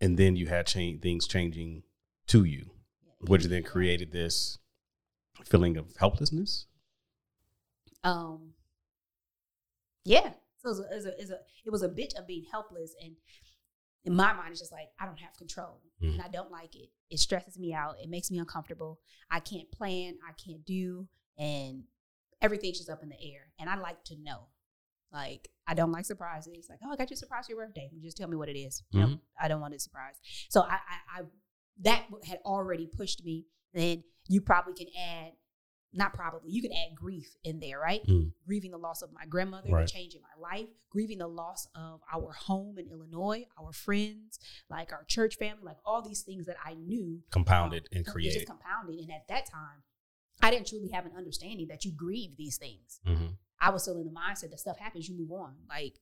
[0.00, 1.82] And then you had change things changing
[2.28, 2.70] to you,
[3.22, 4.58] which then created this
[5.44, 6.66] feeling of helplessness.
[8.04, 8.54] um
[10.08, 10.32] yeah.
[10.58, 12.26] So it was a, it was a, it was a, it was a bit of
[12.26, 13.12] being helpless and
[14.04, 16.12] in my mind it's just like i don't have control Mhm.
[16.14, 16.88] and i don't like it.
[17.10, 17.94] It stresses me out.
[18.02, 19.00] It makes me uncomfortable.
[19.30, 20.18] I can't plan.
[20.28, 21.84] I can't do and
[22.40, 24.40] everything's just up in the air and i like to know.
[25.12, 26.66] Like i don't like surprises.
[26.70, 27.90] Like oh i got you a surprise for your birthday.
[28.02, 28.82] Just tell me what it is.
[28.92, 29.20] No, Mhm.
[29.40, 30.16] i don't want a surprise.
[30.48, 31.22] So I, I i
[31.88, 33.46] that had already pushed me.
[33.74, 35.32] Then you probably can add
[35.98, 38.32] not probably you can add grief in there right Mm.
[38.46, 39.86] grieving the loss of my grandmother Right.
[39.86, 44.38] the change in my life grieving the loss of our home in illinois our friends
[44.70, 48.34] like our church family like all these things that i knew Compounded um, and created.
[48.34, 49.82] just compounded and at that time
[50.40, 53.36] i didn't truly have an understanding that you grieve these things Mhm.
[53.60, 55.98] i was still in the mindset that stuff happens you move on like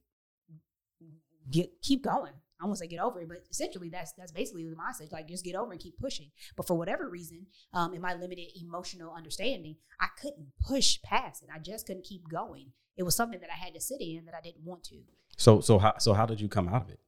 [1.50, 4.76] get keep going I won't say get over it, but essentially that's that's basically the
[4.76, 5.12] mindset.
[5.12, 6.30] Like just get over and keep pushing.
[6.56, 11.50] But for whatever reason, um, in my limited emotional understanding, I couldn't push past it.
[11.54, 12.72] I just couldn't keep going.
[12.96, 14.96] It was something that I had to sit in that I didn't want to.
[15.36, 17.00] So so how so how did you come out of it?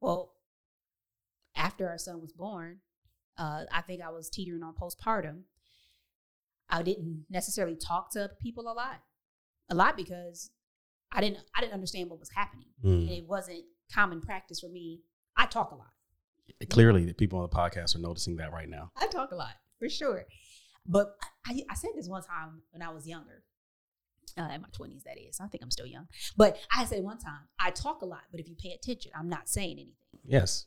[0.00, 0.34] Well,
[1.56, 2.78] after our son was born,
[3.36, 5.42] uh, I think I was teetering on postpartum.
[6.68, 9.00] I didn't necessarily talk to people a lot,
[9.68, 10.50] a lot because
[11.10, 13.18] I didn't I didn't understand what was happening, and Mm.
[13.18, 15.00] it wasn't common practice for me.
[15.36, 15.90] I talk a lot.
[16.68, 18.90] Clearly, the people on the podcast are noticing that right now.
[18.96, 20.24] I talk a lot for sure.
[20.86, 21.14] But
[21.46, 23.44] I, I said this one time when I was younger,
[24.38, 25.40] uh, in my 20s, that is.
[25.40, 26.08] I think I'm still young.
[26.36, 29.28] But I said one time, I talk a lot, but if you pay attention, I'm
[29.28, 29.94] not saying anything.
[30.24, 30.66] Yes.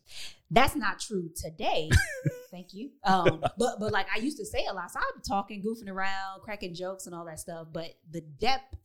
[0.51, 1.89] That's not true today.
[2.51, 2.91] Thank you.
[3.03, 4.91] Um, but but like I used to say a lot.
[4.91, 7.67] So I'd be talking, goofing around, cracking jokes and all that stuff.
[7.71, 8.75] But the depth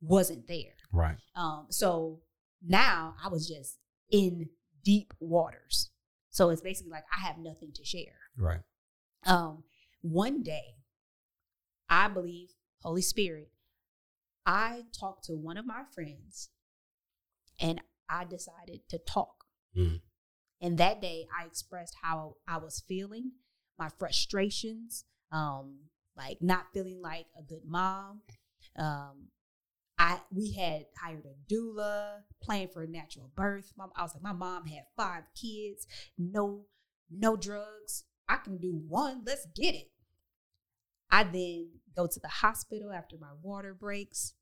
[0.00, 0.74] wasn't there.
[0.92, 1.16] Right.
[1.36, 2.20] Um, so
[2.62, 3.78] now I was just
[4.10, 4.48] in
[4.84, 5.90] deep waters.
[6.30, 8.18] So it's basically like I have nothing to share.
[8.36, 8.60] Right.
[9.26, 9.64] Um,
[10.02, 10.76] one day,
[11.88, 12.50] I believe
[12.82, 13.50] Holy Spirit.
[14.46, 16.48] I talked to one of my friends,
[17.60, 19.44] and I decided to talk.
[19.76, 20.00] Mm.
[20.62, 23.32] And that day, I expressed how I was feeling,
[23.78, 25.78] my frustrations, um,
[26.16, 28.22] like not feeling like a good mom.
[28.76, 29.28] Um,
[30.00, 33.74] I we had hired a doula, planned for a natural birth.
[33.76, 35.86] Mom, I was like, my mom had five kids,
[36.16, 36.62] no,
[37.10, 38.04] no drugs.
[38.26, 39.22] I can do one.
[39.26, 39.90] Let's get it.
[41.10, 44.32] I then go to the hospital after my water breaks,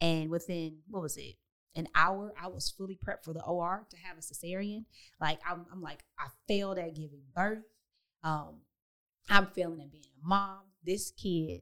[0.00, 1.36] and within what was it,
[1.76, 4.84] an hour, I was fully prepped for the OR to have a cesarean.
[5.20, 7.62] Like I'm, I'm like I failed at giving birth.
[8.24, 8.62] Um,
[9.30, 10.62] I'm failing at being a mom.
[10.84, 11.60] This kid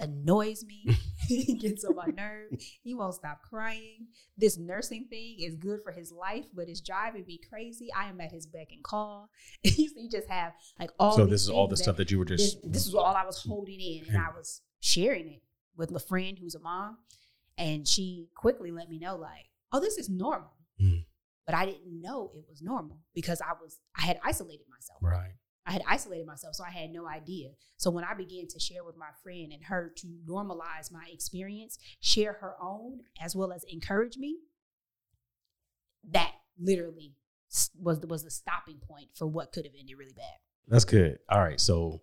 [0.00, 0.96] annoys me.
[1.28, 2.50] he gets on my nerve.
[2.82, 4.08] He won't stop crying.
[4.36, 7.88] This nursing thing is good for his life, but it's driving me crazy.
[7.96, 9.30] I am at his beck and call.
[9.62, 11.16] you just have like all.
[11.16, 12.62] So this is all the stuff that you were just.
[12.62, 15.42] This, this is all I was holding in, and I was sharing it
[15.76, 16.98] with a friend who's a mom,
[17.56, 21.04] and she quickly let me know like, "Oh, this is normal." Mm.
[21.46, 24.98] But I didn't know it was normal because I was I had isolated myself.
[25.02, 25.32] Right.
[25.66, 27.50] I had isolated myself, so I had no idea.
[27.76, 31.78] So when I began to share with my friend and her to normalize my experience,
[32.00, 34.38] share her own as well as encourage me,
[36.10, 37.14] that literally
[37.78, 40.38] was the, was the stopping point for what could have ended really bad.
[40.68, 41.18] That's good.
[41.28, 42.00] All right, so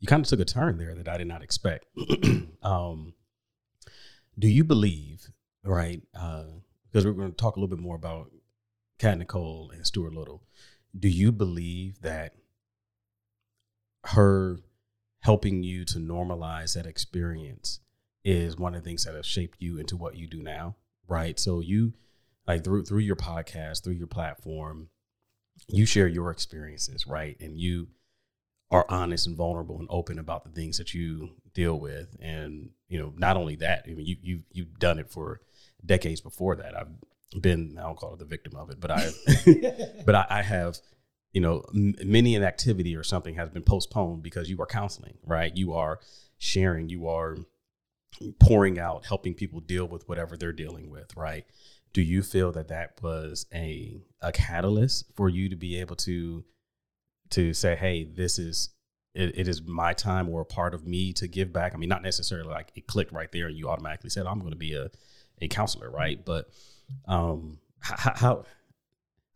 [0.00, 1.86] you kind of took a turn there that I did not expect.
[2.62, 3.14] um,
[4.38, 5.28] do you believe,
[5.64, 6.02] right?
[6.12, 8.30] Because uh, we're going to talk a little bit more about
[8.98, 10.42] Kat Nicole and Stuart Little.
[10.98, 12.34] Do you believe that
[14.08, 14.58] her
[15.20, 17.80] helping you to normalize that experience
[18.24, 20.76] is one of the things that have shaped you into what you do now,
[21.08, 21.38] right?
[21.38, 21.94] So you
[22.46, 24.88] like through through your podcast, through your platform,
[25.68, 27.36] you share your experiences, right?
[27.40, 27.88] And you
[28.70, 32.16] are honest and vulnerable and open about the things that you deal with.
[32.20, 35.40] And, you know, not only that, I mean you you you've done it for
[35.84, 36.76] decades before that.
[36.76, 39.10] I've been I don't call it the victim of it, but I
[40.04, 40.78] but I, I have
[41.32, 45.18] you know, m- many an activity or something has been postponed because you are counseling,
[45.24, 45.56] right?
[45.56, 46.00] You are
[46.38, 47.36] sharing, you are
[48.40, 51.44] pouring out, helping people deal with whatever they're dealing with, right?
[51.92, 56.44] Do you feel that that was a a catalyst for you to be able to
[57.30, 58.70] to say, hey, this is
[59.14, 61.74] it, it is my time or a part of me to give back?
[61.74, 64.52] I mean, not necessarily like it clicked right there and you automatically said, I'm going
[64.52, 64.90] to be a
[65.40, 66.22] a counselor, right?
[66.24, 66.48] But
[67.06, 68.44] um, how, how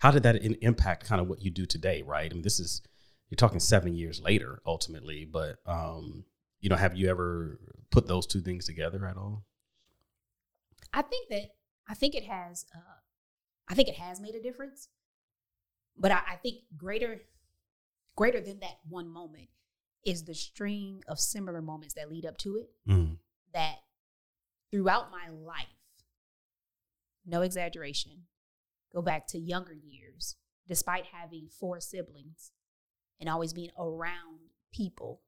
[0.00, 2.58] how did that in, impact kind of what you do today right i mean this
[2.58, 2.82] is
[3.28, 6.24] you're talking seven years later ultimately but um
[6.60, 7.60] you know have you ever
[7.90, 9.44] put those two things together at all
[10.92, 11.50] i think that
[11.88, 12.98] i think it has uh
[13.68, 14.88] i think it has made a difference
[15.96, 17.20] but i, I think greater
[18.16, 19.48] greater than that one moment
[20.04, 23.16] is the string of similar moments that lead up to it mm.
[23.52, 23.76] that
[24.70, 25.66] throughout my life
[27.26, 28.24] no exaggeration
[28.92, 32.52] go back to younger years, despite having four siblings
[33.20, 34.38] and always being around
[34.72, 35.20] people,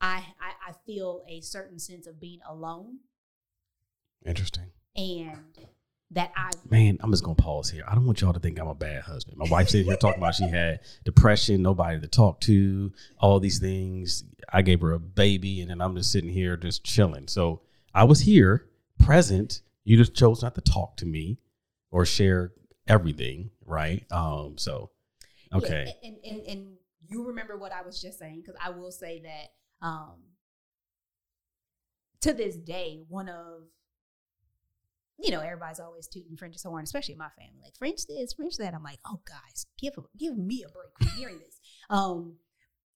[0.00, 2.98] I, I, I feel a certain sense of being alone.
[4.24, 4.70] Interesting.
[4.96, 5.66] And
[6.12, 7.84] that I man, I'm just gonna pause here.
[7.88, 9.38] I don't want y'all to think I'm a bad husband.
[9.38, 13.58] My wife sitting here talking about she had depression, nobody to talk to, all these
[13.58, 14.24] things.
[14.52, 17.28] I gave her a baby, and then I'm just sitting here just chilling.
[17.28, 17.62] So
[17.94, 18.66] I was here,
[18.98, 19.62] present.
[19.84, 21.38] You just chose not to talk to me
[21.92, 22.52] or share
[22.88, 24.04] everything, right?
[24.10, 24.90] Um, so
[25.54, 25.94] okay.
[26.02, 26.66] Yeah, and, and and
[27.08, 30.16] you remember what I was just saying because I will say that um,
[32.22, 33.62] to this day, one of
[35.18, 37.60] you know, everybody's always tooting French's horn, especially in my family.
[37.62, 38.74] Like French this, French that.
[38.74, 41.60] I'm like, oh guys, give give me a break from hearing this.
[41.90, 42.36] Um,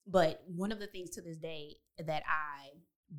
[0.09, 2.71] but one of the things to this day that I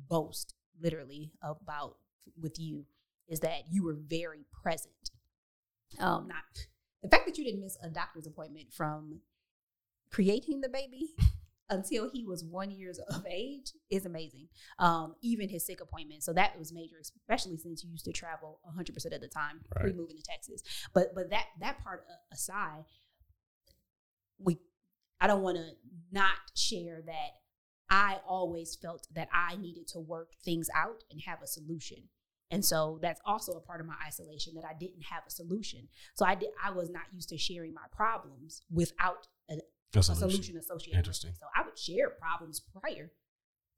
[0.08, 1.96] boast literally about
[2.40, 2.84] with you
[3.28, 5.10] is that you were very present
[5.98, 6.66] um, not
[7.02, 9.20] the fact that you didn't miss a doctor's appointment from
[10.10, 11.14] creating the baby
[11.70, 14.48] until he was one years of age is amazing.
[14.78, 16.22] Um, even his sick appointment.
[16.22, 19.82] So that was major, especially since you used to travel 100% of the time right.
[19.82, 20.62] pre moving to Texas.
[20.94, 22.84] But but that that part aside,
[24.38, 24.58] we
[25.20, 25.70] I don't want to
[26.10, 27.30] not share that
[27.90, 32.08] I always felt that I needed to work things out and have a solution.
[32.50, 35.88] And so that's also a part of my isolation that I didn't have a solution.
[36.14, 40.12] So I did I was not used to sharing my problems without a, a, solution.
[40.12, 40.56] a solution.
[40.56, 40.98] associated.
[40.98, 41.32] Interesting.
[41.38, 43.10] So I would share problems prior,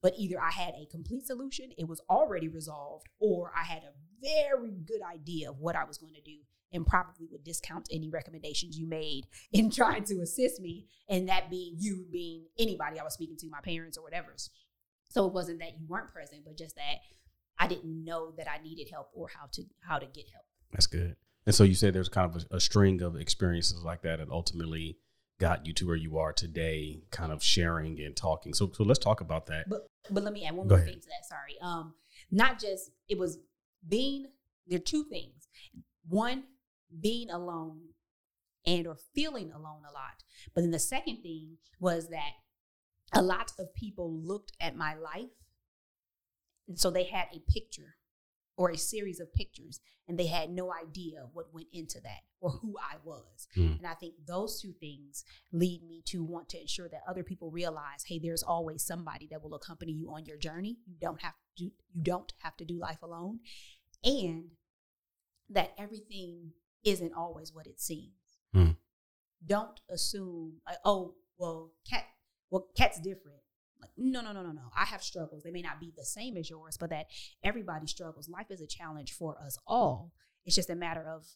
[0.02, 3.92] but either I had a complete solution, it was already resolved, or I had a
[4.22, 6.38] very good idea of what I was going to do
[6.72, 10.86] and probably would discount any recommendations you made in trying to assist me.
[11.08, 14.34] And that being you being anybody I was speaking to, my parents or whatever.
[15.10, 16.98] So it wasn't that you weren't present, but just that
[17.60, 20.46] I didn't know that I needed help or how to how to get help.
[20.72, 21.14] That's good.
[21.46, 24.30] And so you said there's kind of a, a string of experiences like that and
[24.32, 24.98] ultimately
[25.38, 28.54] got you to where you are today, kind of sharing and talking.
[28.54, 29.68] So so let's talk about that.
[29.68, 30.94] But but let me add one Go more ahead.
[30.94, 31.28] thing to that.
[31.28, 31.56] Sorry.
[31.60, 31.94] Um,
[32.30, 33.38] not just it was
[33.86, 34.26] being
[34.66, 35.48] there are two things.
[36.08, 36.44] One,
[36.98, 37.80] being alone
[38.66, 40.24] and or feeling alone a lot.
[40.54, 42.32] But then the second thing was that
[43.12, 45.30] a lot of people looked at my life
[46.70, 47.96] and so they had a picture
[48.56, 52.50] or a series of pictures and they had no idea what went into that or
[52.50, 53.48] who I was.
[53.56, 53.78] Mm.
[53.78, 57.50] And I think those two things lead me to want to ensure that other people
[57.50, 60.76] realize, hey, there's always somebody that will accompany you on your journey.
[60.86, 63.40] You don't have to do, you don't have to do life alone.
[64.04, 64.50] And
[65.48, 66.52] that everything
[66.84, 68.12] isn't always what it seems.
[68.54, 68.76] Mm.
[69.44, 72.04] Don't assume, like, oh, well, cat,
[72.50, 73.40] well, cat's different.
[73.80, 74.70] Like, no, no, no, no, no.
[74.76, 75.42] I have struggles.
[75.42, 77.06] They may not be the same as yours, but that
[77.42, 78.28] everybody struggles.
[78.28, 80.12] Life is a challenge for us all.
[80.44, 81.26] It's just a matter of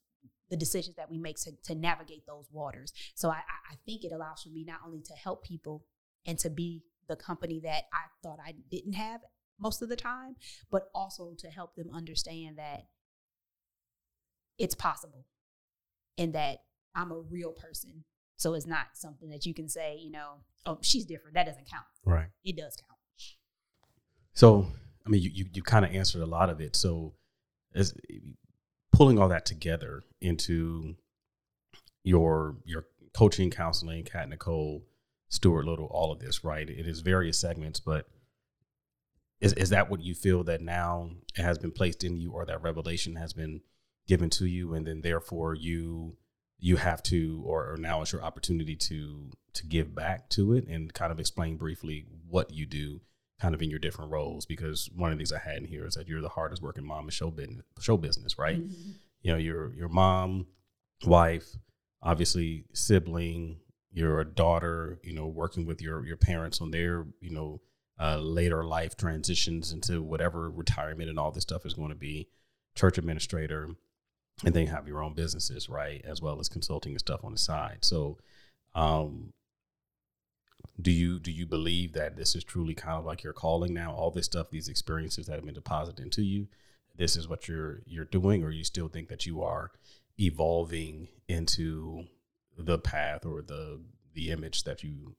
[0.50, 2.92] the decisions that we make to, to navigate those waters.
[3.14, 5.84] So I, I I think it allows for me not only to help people
[6.26, 9.20] and to be the company that I thought I didn't have
[9.58, 10.36] most of the time,
[10.70, 12.86] but also to help them understand that
[14.58, 15.26] it's possible
[16.16, 16.58] and that
[16.94, 18.04] I'm a real person.
[18.36, 21.34] So it's not something that you can say, you know, oh, she's different.
[21.34, 21.84] That doesn't count.
[22.04, 22.28] Right.
[22.44, 22.98] It does count.
[24.32, 24.66] So,
[25.06, 26.74] I mean, you you, you kind of answered a lot of it.
[26.76, 27.14] So,
[27.74, 27.94] as
[28.92, 30.96] pulling all that together into
[32.02, 34.84] your your coaching, counseling, Kat Nicole,
[35.28, 36.68] Stuart Little, all of this, right?
[36.68, 38.06] It is various segments, but
[39.40, 42.62] is is that what you feel that now has been placed in you, or that
[42.62, 43.60] revelation has been
[44.06, 46.16] given to you, and then therefore you
[46.64, 50.66] you have to, or, or now is your opportunity to to give back to it,
[50.66, 53.02] and kind of explain briefly what you do
[53.38, 55.84] kind of in your different roles because one of the things I had in here
[55.86, 58.58] is that you're the hardest working mom in show business, show business, right?
[58.58, 58.94] Mhm.
[59.20, 60.46] You know, your your mom,
[61.04, 61.54] wife,
[62.02, 63.60] obviously sibling,
[63.92, 67.60] you're a daughter, you know, working with your your parents on their, you know,
[68.00, 72.28] uh, later life transitions into whatever retirement and all this stuff is going to be,
[72.74, 73.76] church administrator,
[74.44, 76.02] and then have your own businesses, right?
[76.04, 77.78] As well as consulting and stuff on the side.
[77.82, 78.18] So
[78.74, 79.32] um
[80.80, 83.92] do you do you believe that this is truly kind of like your calling now
[83.92, 86.48] all this stuff these experiences that have been deposited into you
[86.96, 89.70] this is what you're you're doing or you still think that you are
[90.18, 92.04] evolving into
[92.58, 93.80] the path or the
[94.14, 95.14] the image that you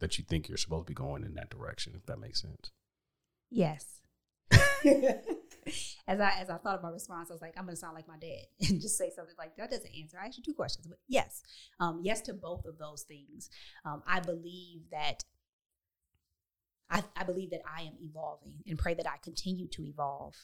[0.00, 2.72] that you think you're supposed to be going in that direction if that makes sense
[3.50, 4.00] Yes.
[6.08, 8.08] as I as I thought of my response, I was like, I'm gonna sound like
[8.08, 10.18] my dad and just say something like that doesn't answer.
[10.20, 11.42] I asked you two questions, but yes,
[11.78, 13.50] um, yes to both of those things.
[13.84, 15.22] Um, I believe that
[16.90, 20.34] I, I believe that I am evolving and pray that I continue to evolve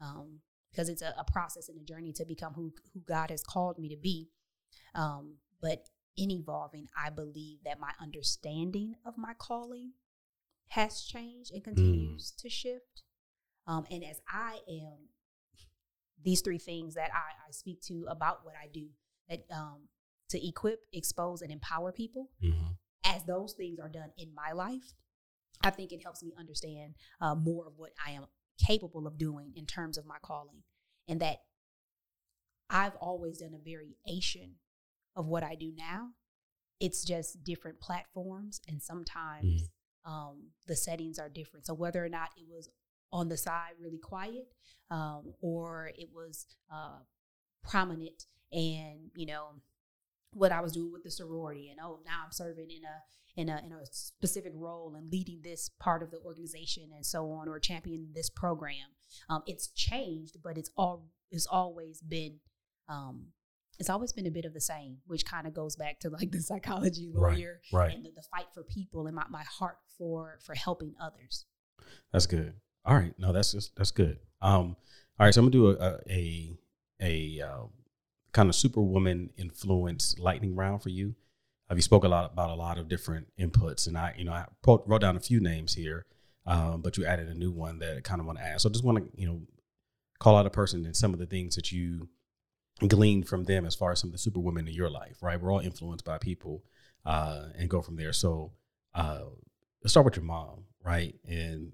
[0.00, 0.40] um,
[0.72, 3.78] because it's a, a process and a journey to become who who God has called
[3.78, 4.30] me to be.
[4.96, 9.92] Um, but in evolving, I believe that my understanding of my calling
[10.70, 13.03] has changed and continues to shift.
[13.66, 15.08] Um, and as I am,
[16.22, 18.88] these three things that I, I speak to about what I do,
[19.28, 19.88] that um,
[20.30, 22.30] to equip, expose, and empower people,
[23.04, 24.92] as those things are done in my life,
[25.62, 28.26] I think it helps me understand uh, more of what I am
[28.66, 30.62] capable of doing in terms of my calling.
[31.08, 31.38] And that
[32.70, 34.54] I've always done a variation
[35.16, 36.08] of what I do now.
[36.80, 39.44] It's just different platforms, and sometimes
[40.04, 41.66] um, the settings are different.
[41.66, 42.68] So whether or not it was
[43.14, 44.48] on the side really quiet,
[44.90, 46.98] um, or it was uh,
[47.62, 49.46] prominent, and you know
[50.32, 53.48] what I was doing with the sorority, and oh now I'm serving in a in
[53.48, 57.48] a in a specific role and leading this part of the organization and so on,
[57.48, 58.88] or championing this program.
[59.30, 62.40] Um, it's changed, but it's all it's always been.
[62.88, 63.28] Um,
[63.80, 66.30] it's always been a bit of the same, which kind of goes back to like
[66.30, 67.92] the psychology Right, lawyer right.
[67.92, 71.46] and the, the fight for people and my, my heart for for helping others.
[72.12, 72.54] That's good.
[72.84, 73.14] All right.
[73.18, 74.18] No, that's just that's good.
[74.42, 74.76] Um,
[75.18, 75.34] all right.
[75.34, 76.58] So I'm gonna do a a
[77.00, 77.64] a, uh,
[78.32, 81.14] kind of superwoman influence lightning round for you.
[81.70, 84.32] Uh, you spoke a lot about a lot of different inputs, and I, you know,
[84.32, 86.06] I wrote, wrote down a few names here,
[86.46, 88.62] um, but you added a new one that I kind of want to ask.
[88.62, 89.40] So I just want to, you know,
[90.18, 92.08] call out a person and some of the things that you
[92.86, 95.22] gleaned from them as far as some of the superwomen in your life.
[95.22, 95.40] Right?
[95.40, 96.62] We're all influenced by people,
[97.04, 98.12] uh, and go from there.
[98.12, 98.52] So
[98.94, 99.22] uh,
[99.82, 101.14] let's start with your mom, right?
[101.26, 101.72] And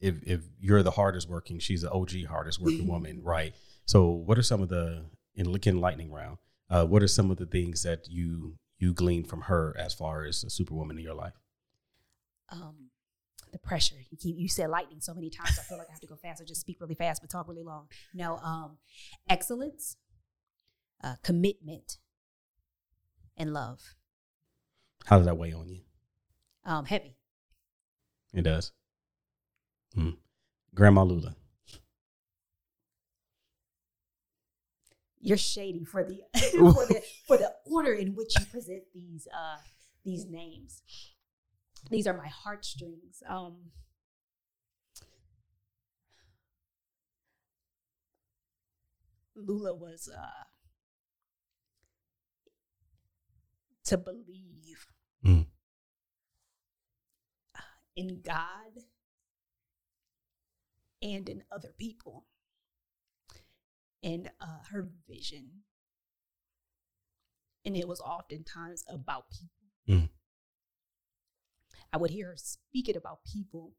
[0.00, 3.54] if if you're the hardest working, she's the OG hardest working woman, right?
[3.84, 6.38] So, what are some of the in Lincoln Lightning Round?
[6.70, 10.24] Uh, what are some of the things that you you glean from her as far
[10.24, 11.34] as a superwoman in your life?
[12.50, 12.90] Um,
[13.52, 13.96] the pressure.
[14.10, 15.58] You keep you said lightning so many times.
[15.58, 17.48] I feel like I have to go fast or just speak really fast, but talk
[17.48, 17.88] really long.
[18.14, 18.78] No, um,
[19.28, 19.96] excellence,
[21.02, 21.98] uh, commitment,
[23.36, 23.94] and love.
[25.06, 25.80] How does that weigh on you?
[26.64, 27.16] Um, heavy.
[28.34, 28.72] It does.
[29.98, 30.10] Hmm.
[30.74, 31.34] Grandma Lula.
[35.20, 36.20] You're shady for the
[36.52, 39.56] for the for the order in which you present these uh
[40.04, 40.82] these names.
[41.90, 43.24] These are my heartstrings.
[43.28, 43.72] Um
[49.34, 50.44] Lula was uh
[53.86, 54.86] to believe
[55.24, 55.46] Mm.
[57.56, 57.60] uh,
[57.96, 58.84] in God
[61.02, 62.26] and in other people
[64.02, 65.62] and uh, her vision.
[67.64, 70.02] And it was oftentimes about people.
[70.02, 70.08] Mm.
[71.92, 73.72] I would hear her speaking about people,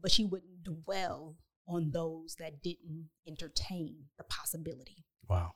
[0.00, 1.36] but she wouldn't dwell
[1.66, 5.04] on those that didn't entertain the possibility.
[5.28, 5.52] Wow.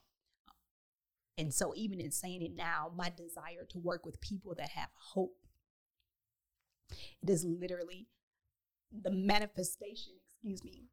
[1.37, 4.89] And so, even in saying it now, my desire to work with people that have
[4.95, 5.37] hope,
[6.89, 8.07] it is literally
[8.91, 10.13] the manifestation,
[10.43, 10.83] excuse me,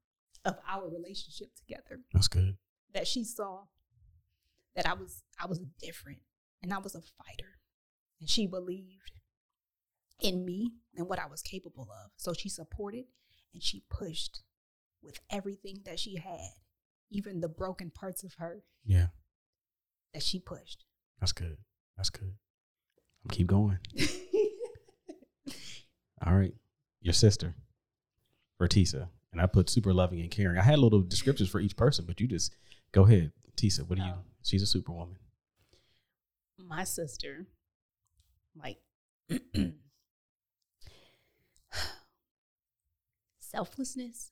[0.45, 2.01] of our relationship together.
[2.13, 2.57] That's good.
[2.93, 3.65] That she saw
[4.77, 6.19] that I was I was different
[6.63, 7.59] and I was a fighter.
[8.21, 9.13] And she believed
[10.21, 12.11] in me and what I was capable of.
[12.17, 13.05] So she supported
[13.53, 14.43] and she pushed
[15.03, 16.51] with everything that she had,
[17.11, 19.09] even the broken parts of her Yeah.
[20.15, 20.85] that she pushed.
[21.21, 21.59] That's good.
[21.97, 22.35] That's good.
[23.25, 23.79] I'll keep going.
[26.27, 26.55] All right.
[27.01, 27.55] Your sister,
[28.61, 29.09] Vertisa.
[29.35, 30.59] And I put super loving and caring.
[30.59, 32.55] I had little descriptions for each person, but you just
[32.93, 33.33] go ahead.
[33.57, 34.13] Tisa, what do you?
[34.15, 34.21] Oh.
[34.45, 35.17] She's a superwoman.
[36.57, 37.47] my sister,
[38.57, 38.79] like
[43.41, 44.31] selflessness,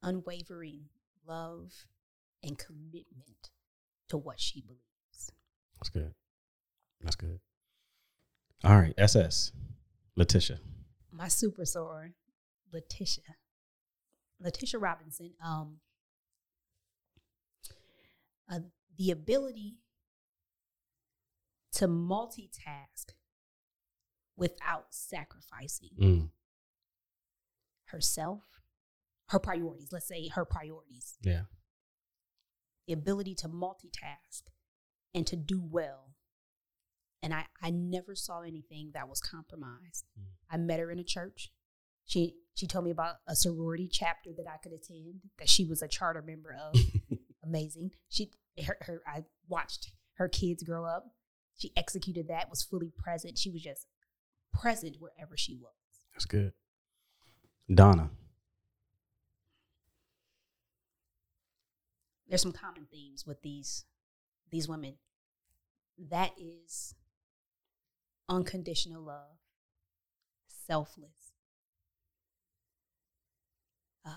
[0.00, 0.82] unwavering
[1.26, 1.86] love,
[2.44, 3.50] and commitment
[4.10, 5.32] to what she believes.
[5.76, 6.14] That's good.
[7.00, 7.40] That's good.
[8.62, 8.94] All right.
[8.96, 9.50] SS,
[10.14, 10.60] Letitia.
[11.10, 12.14] My super sword,
[12.72, 13.36] Letitia.
[14.40, 15.80] Letitia Robinson, um,
[18.50, 18.60] uh,
[18.96, 19.78] the ability
[21.72, 23.12] to multitask
[24.36, 26.30] without sacrificing Mm.
[27.86, 28.44] herself,
[29.28, 31.46] her priorities, let's say her priorities, Yeah.
[32.86, 34.42] the ability to multitask
[35.14, 36.14] and to do well.
[37.20, 40.06] And I, I never saw anything that was compromised.
[40.18, 40.26] Mm.
[40.48, 41.52] I met her in a church.
[42.08, 45.80] She she told me about a sorority chapter that I could attend that she was
[45.80, 46.74] a charter member of.
[47.44, 47.92] Amazing.
[48.08, 48.32] She
[48.66, 51.04] her, her I watched her kids grow up.
[51.56, 53.38] She executed that, was fully present.
[53.38, 53.86] She was just
[54.52, 55.72] present wherever she was.
[56.12, 56.52] That's good.
[57.72, 58.10] Donna.
[62.28, 63.84] there's some common themes with these
[64.50, 64.94] these women.
[66.10, 66.94] That is
[68.28, 69.38] unconditional love,
[70.66, 71.32] selfless,
[74.04, 74.14] um,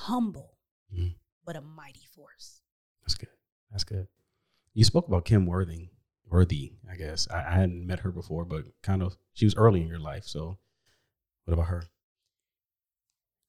[0.00, 0.58] humble,
[0.92, 1.16] Mhm.
[1.44, 2.60] but a mighty force.
[3.02, 3.30] That's good.
[3.70, 4.08] That's good.
[4.74, 5.90] You spoke about Kym Worthing,
[6.26, 7.28] Worthy, I guess.
[7.30, 10.24] I, I hadn't met her before, but kind of she was early in your life.
[10.24, 10.58] So,
[11.44, 11.84] what about her?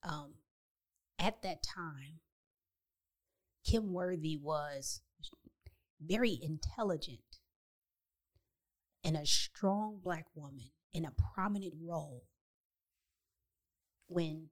[0.03, 0.35] Um,
[1.19, 2.21] at that time,
[3.65, 5.01] Kym Worthy was
[5.99, 7.39] very intelligent
[9.03, 12.27] and a strong black woman in a prominent role
[14.07, 14.49] when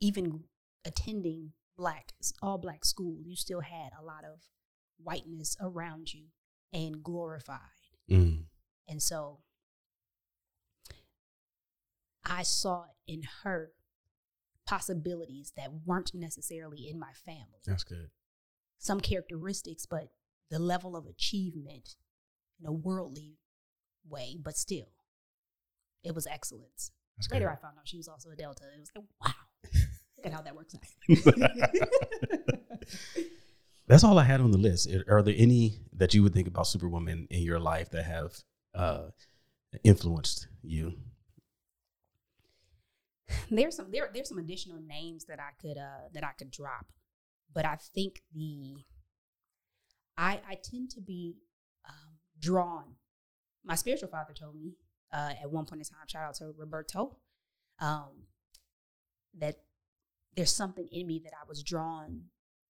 [0.00, 0.44] even
[0.84, 2.12] attending black
[2.42, 4.40] all black school you still had a lot of
[5.02, 6.26] whiteness around you
[6.72, 7.58] and glorified
[8.10, 8.44] Mm.
[8.88, 9.40] and so
[12.24, 13.72] I saw in her
[14.66, 17.60] possibilities that weren't necessarily in my family.
[17.66, 18.10] That's good.
[18.78, 20.08] Some characteristics, but
[20.50, 21.96] the level of achievement
[22.60, 23.38] in a worldly
[24.08, 24.92] way, but still,
[26.04, 26.92] it was excellence.
[27.16, 27.52] That's Later, good.
[27.52, 28.64] I found out she was also a Delta.
[28.76, 29.34] It was like, wow,
[30.26, 30.82] at how that works out.
[33.88, 34.88] That's all I had on the list.
[35.08, 38.38] Are there any that you would think about Superwoman in your life that have
[38.74, 39.08] uh,
[39.84, 40.94] influenced you?
[43.50, 46.86] there's some there there's some additional names that I could uh that I could drop,
[47.52, 48.76] but I think the
[50.16, 51.36] I I tend to be
[51.88, 52.96] um, drawn.
[53.64, 54.74] My spiritual father told me
[55.12, 56.06] uh, at one point in time.
[56.06, 57.16] Shout out to Roberto.
[57.80, 58.26] Um,
[59.38, 59.60] that
[60.36, 62.22] there's something in me that I was drawn,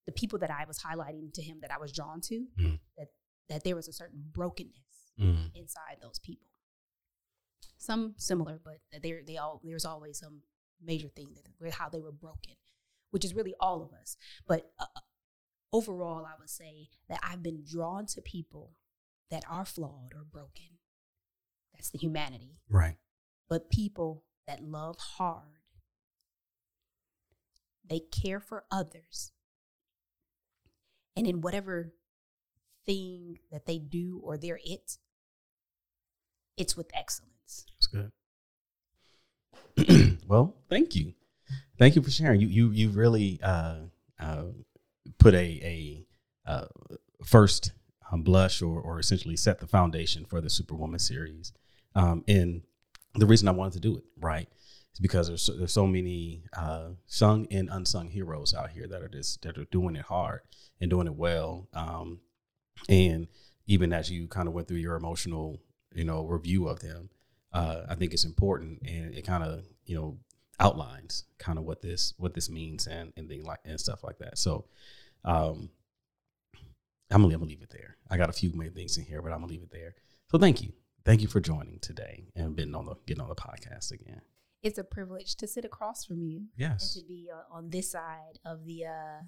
[0.07, 2.81] the people that I was highlighting to him that I was drawn to, Mm.
[2.97, 3.09] that
[3.49, 5.55] that there was a certain brokenness Mm.
[5.55, 6.49] inside those people.
[7.77, 10.43] Some similar, but there they all there's always some
[10.81, 12.55] major thing that how they were broken,
[13.11, 14.17] which is really all of us.
[14.47, 14.87] But uh,
[15.73, 18.77] overall, I would say that I've been drawn to people
[19.31, 20.79] that are flawed or broken.
[21.75, 22.61] That's the humanity.
[22.69, 22.99] Right.
[23.49, 25.59] But people that love hard,
[27.89, 29.33] they care for others,
[31.17, 31.93] and in whatever
[32.85, 34.99] thing that they do or they're it,
[36.57, 37.67] it's with excellence.
[37.75, 38.13] That's good.
[40.27, 41.15] well, thank you.
[41.79, 42.41] Thank you for sharing.
[42.41, 43.77] You you you really uh,
[44.21, 44.45] uh,
[45.19, 46.07] put a
[46.47, 46.67] a uh,
[47.25, 47.73] first
[48.11, 51.53] um, blush or or essentially set the foundation for the Superwoman series.
[51.95, 52.63] Um, and
[53.15, 54.49] the reason I wanted to do it, right,
[54.95, 59.03] is because there's so, there's so many uh, sung and unsung heroes out here that
[59.03, 60.41] are just that are doing it hard
[60.81, 61.69] and doing it well.
[61.73, 62.21] Um,
[62.89, 63.29] and
[63.67, 65.61] even as you kind of went through your emotional,
[65.95, 67.11] you know, review of them,
[67.53, 70.19] uh, I think it's important, and it kind of you know
[70.61, 74.19] outlines kind of what this what this means and and things like and stuff like
[74.19, 74.39] that.
[74.39, 74.67] So,
[75.25, 75.71] um,
[77.11, 77.97] I'm gonna, I'm gonna leave it there.
[78.11, 79.95] I got a few main things in here, but I'm gonna leave it there.
[80.31, 80.73] So, thank you,
[81.05, 84.23] thank you for joining today and being on the getting on the podcast again.
[84.63, 86.95] It's a privilege to sit across from you Yes.
[86.95, 89.23] and to be uh, on this side of the uh,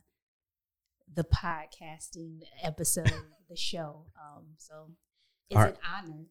[1.12, 3.12] the podcasting episode,
[3.48, 4.06] the show.
[4.16, 4.90] Um, so
[5.50, 5.74] it's right.
[5.74, 6.24] an honor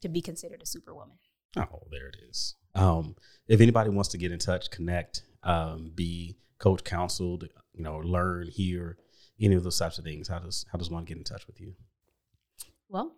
[0.00, 1.16] to be considered a superwoman.
[1.56, 2.56] Oh, there it is.
[2.74, 3.14] Um,
[3.46, 8.48] if anybody wants to get in touch, connect, um, be coach counseled, you know, learn,
[8.48, 8.98] hear,
[9.40, 11.60] any of those types of things, how does how does one get in touch with
[11.60, 11.74] you?
[12.88, 13.14] Well,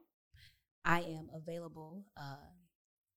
[0.85, 2.05] I am available.
[2.17, 2.37] Uh,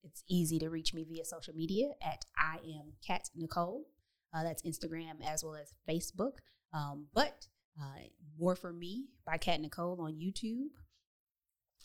[0.03, 3.85] it's easy to reach me via social media at I am Cat Nicole.
[4.33, 6.33] Uh, that's Instagram as well as Facebook.
[6.73, 7.47] Um, but
[7.79, 7.99] uh,
[8.37, 10.69] more for me by Cat Nicole on YouTube.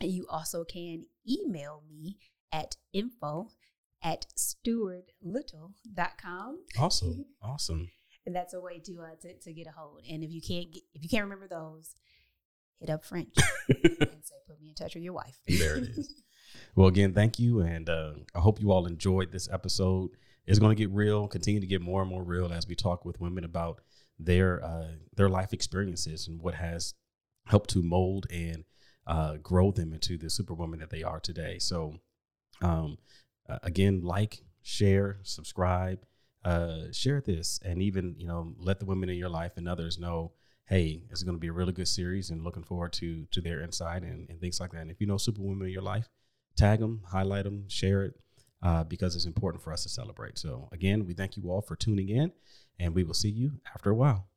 [0.00, 2.18] And you also can email me
[2.52, 3.48] at info
[4.02, 6.58] at stewardlittle.com.
[6.78, 7.90] Awesome, awesome.
[8.26, 10.00] And that's a way to, uh, to to get a hold.
[10.08, 11.94] And if you can't get, if you can't remember those,
[12.80, 13.34] hit up French
[13.68, 15.38] and say put me in touch with your wife.
[15.46, 16.12] there it is.
[16.74, 20.10] Well, again, thank you, and uh, I hope you all enjoyed this episode.
[20.46, 23.04] It's going to get real, continue to get more and more real as we talk
[23.04, 23.80] with women about
[24.18, 26.94] their uh, their life experiences and what has
[27.46, 28.64] helped to mold and
[29.06, 31.58] uh, grow them into the superwoman that they are today.
[31.58, 31.94] So,
[32.62, 32.98] um,
[33.62, 36.04] again, like, share, subscribe,
[36.44, 39.98] uh, share this, and even you know let the women in your life and others
[39.98, 40.32] know.
[40.66, 43.62] Hey, it's going to be a really good series, and looking forward to to their
[43.62, 44.82] insight and, and things like that.
[44.82, 46.08] And if you know superwomen in your life,
[46.56, 48.14] tag them, highlight them, share it,
[48.62, 50.38] uh, because it's important for us to celebrate.
[50.38, 52.32] So, again, we thank you all for tuning in,
[52.78, 54.28] and we will see you after a while.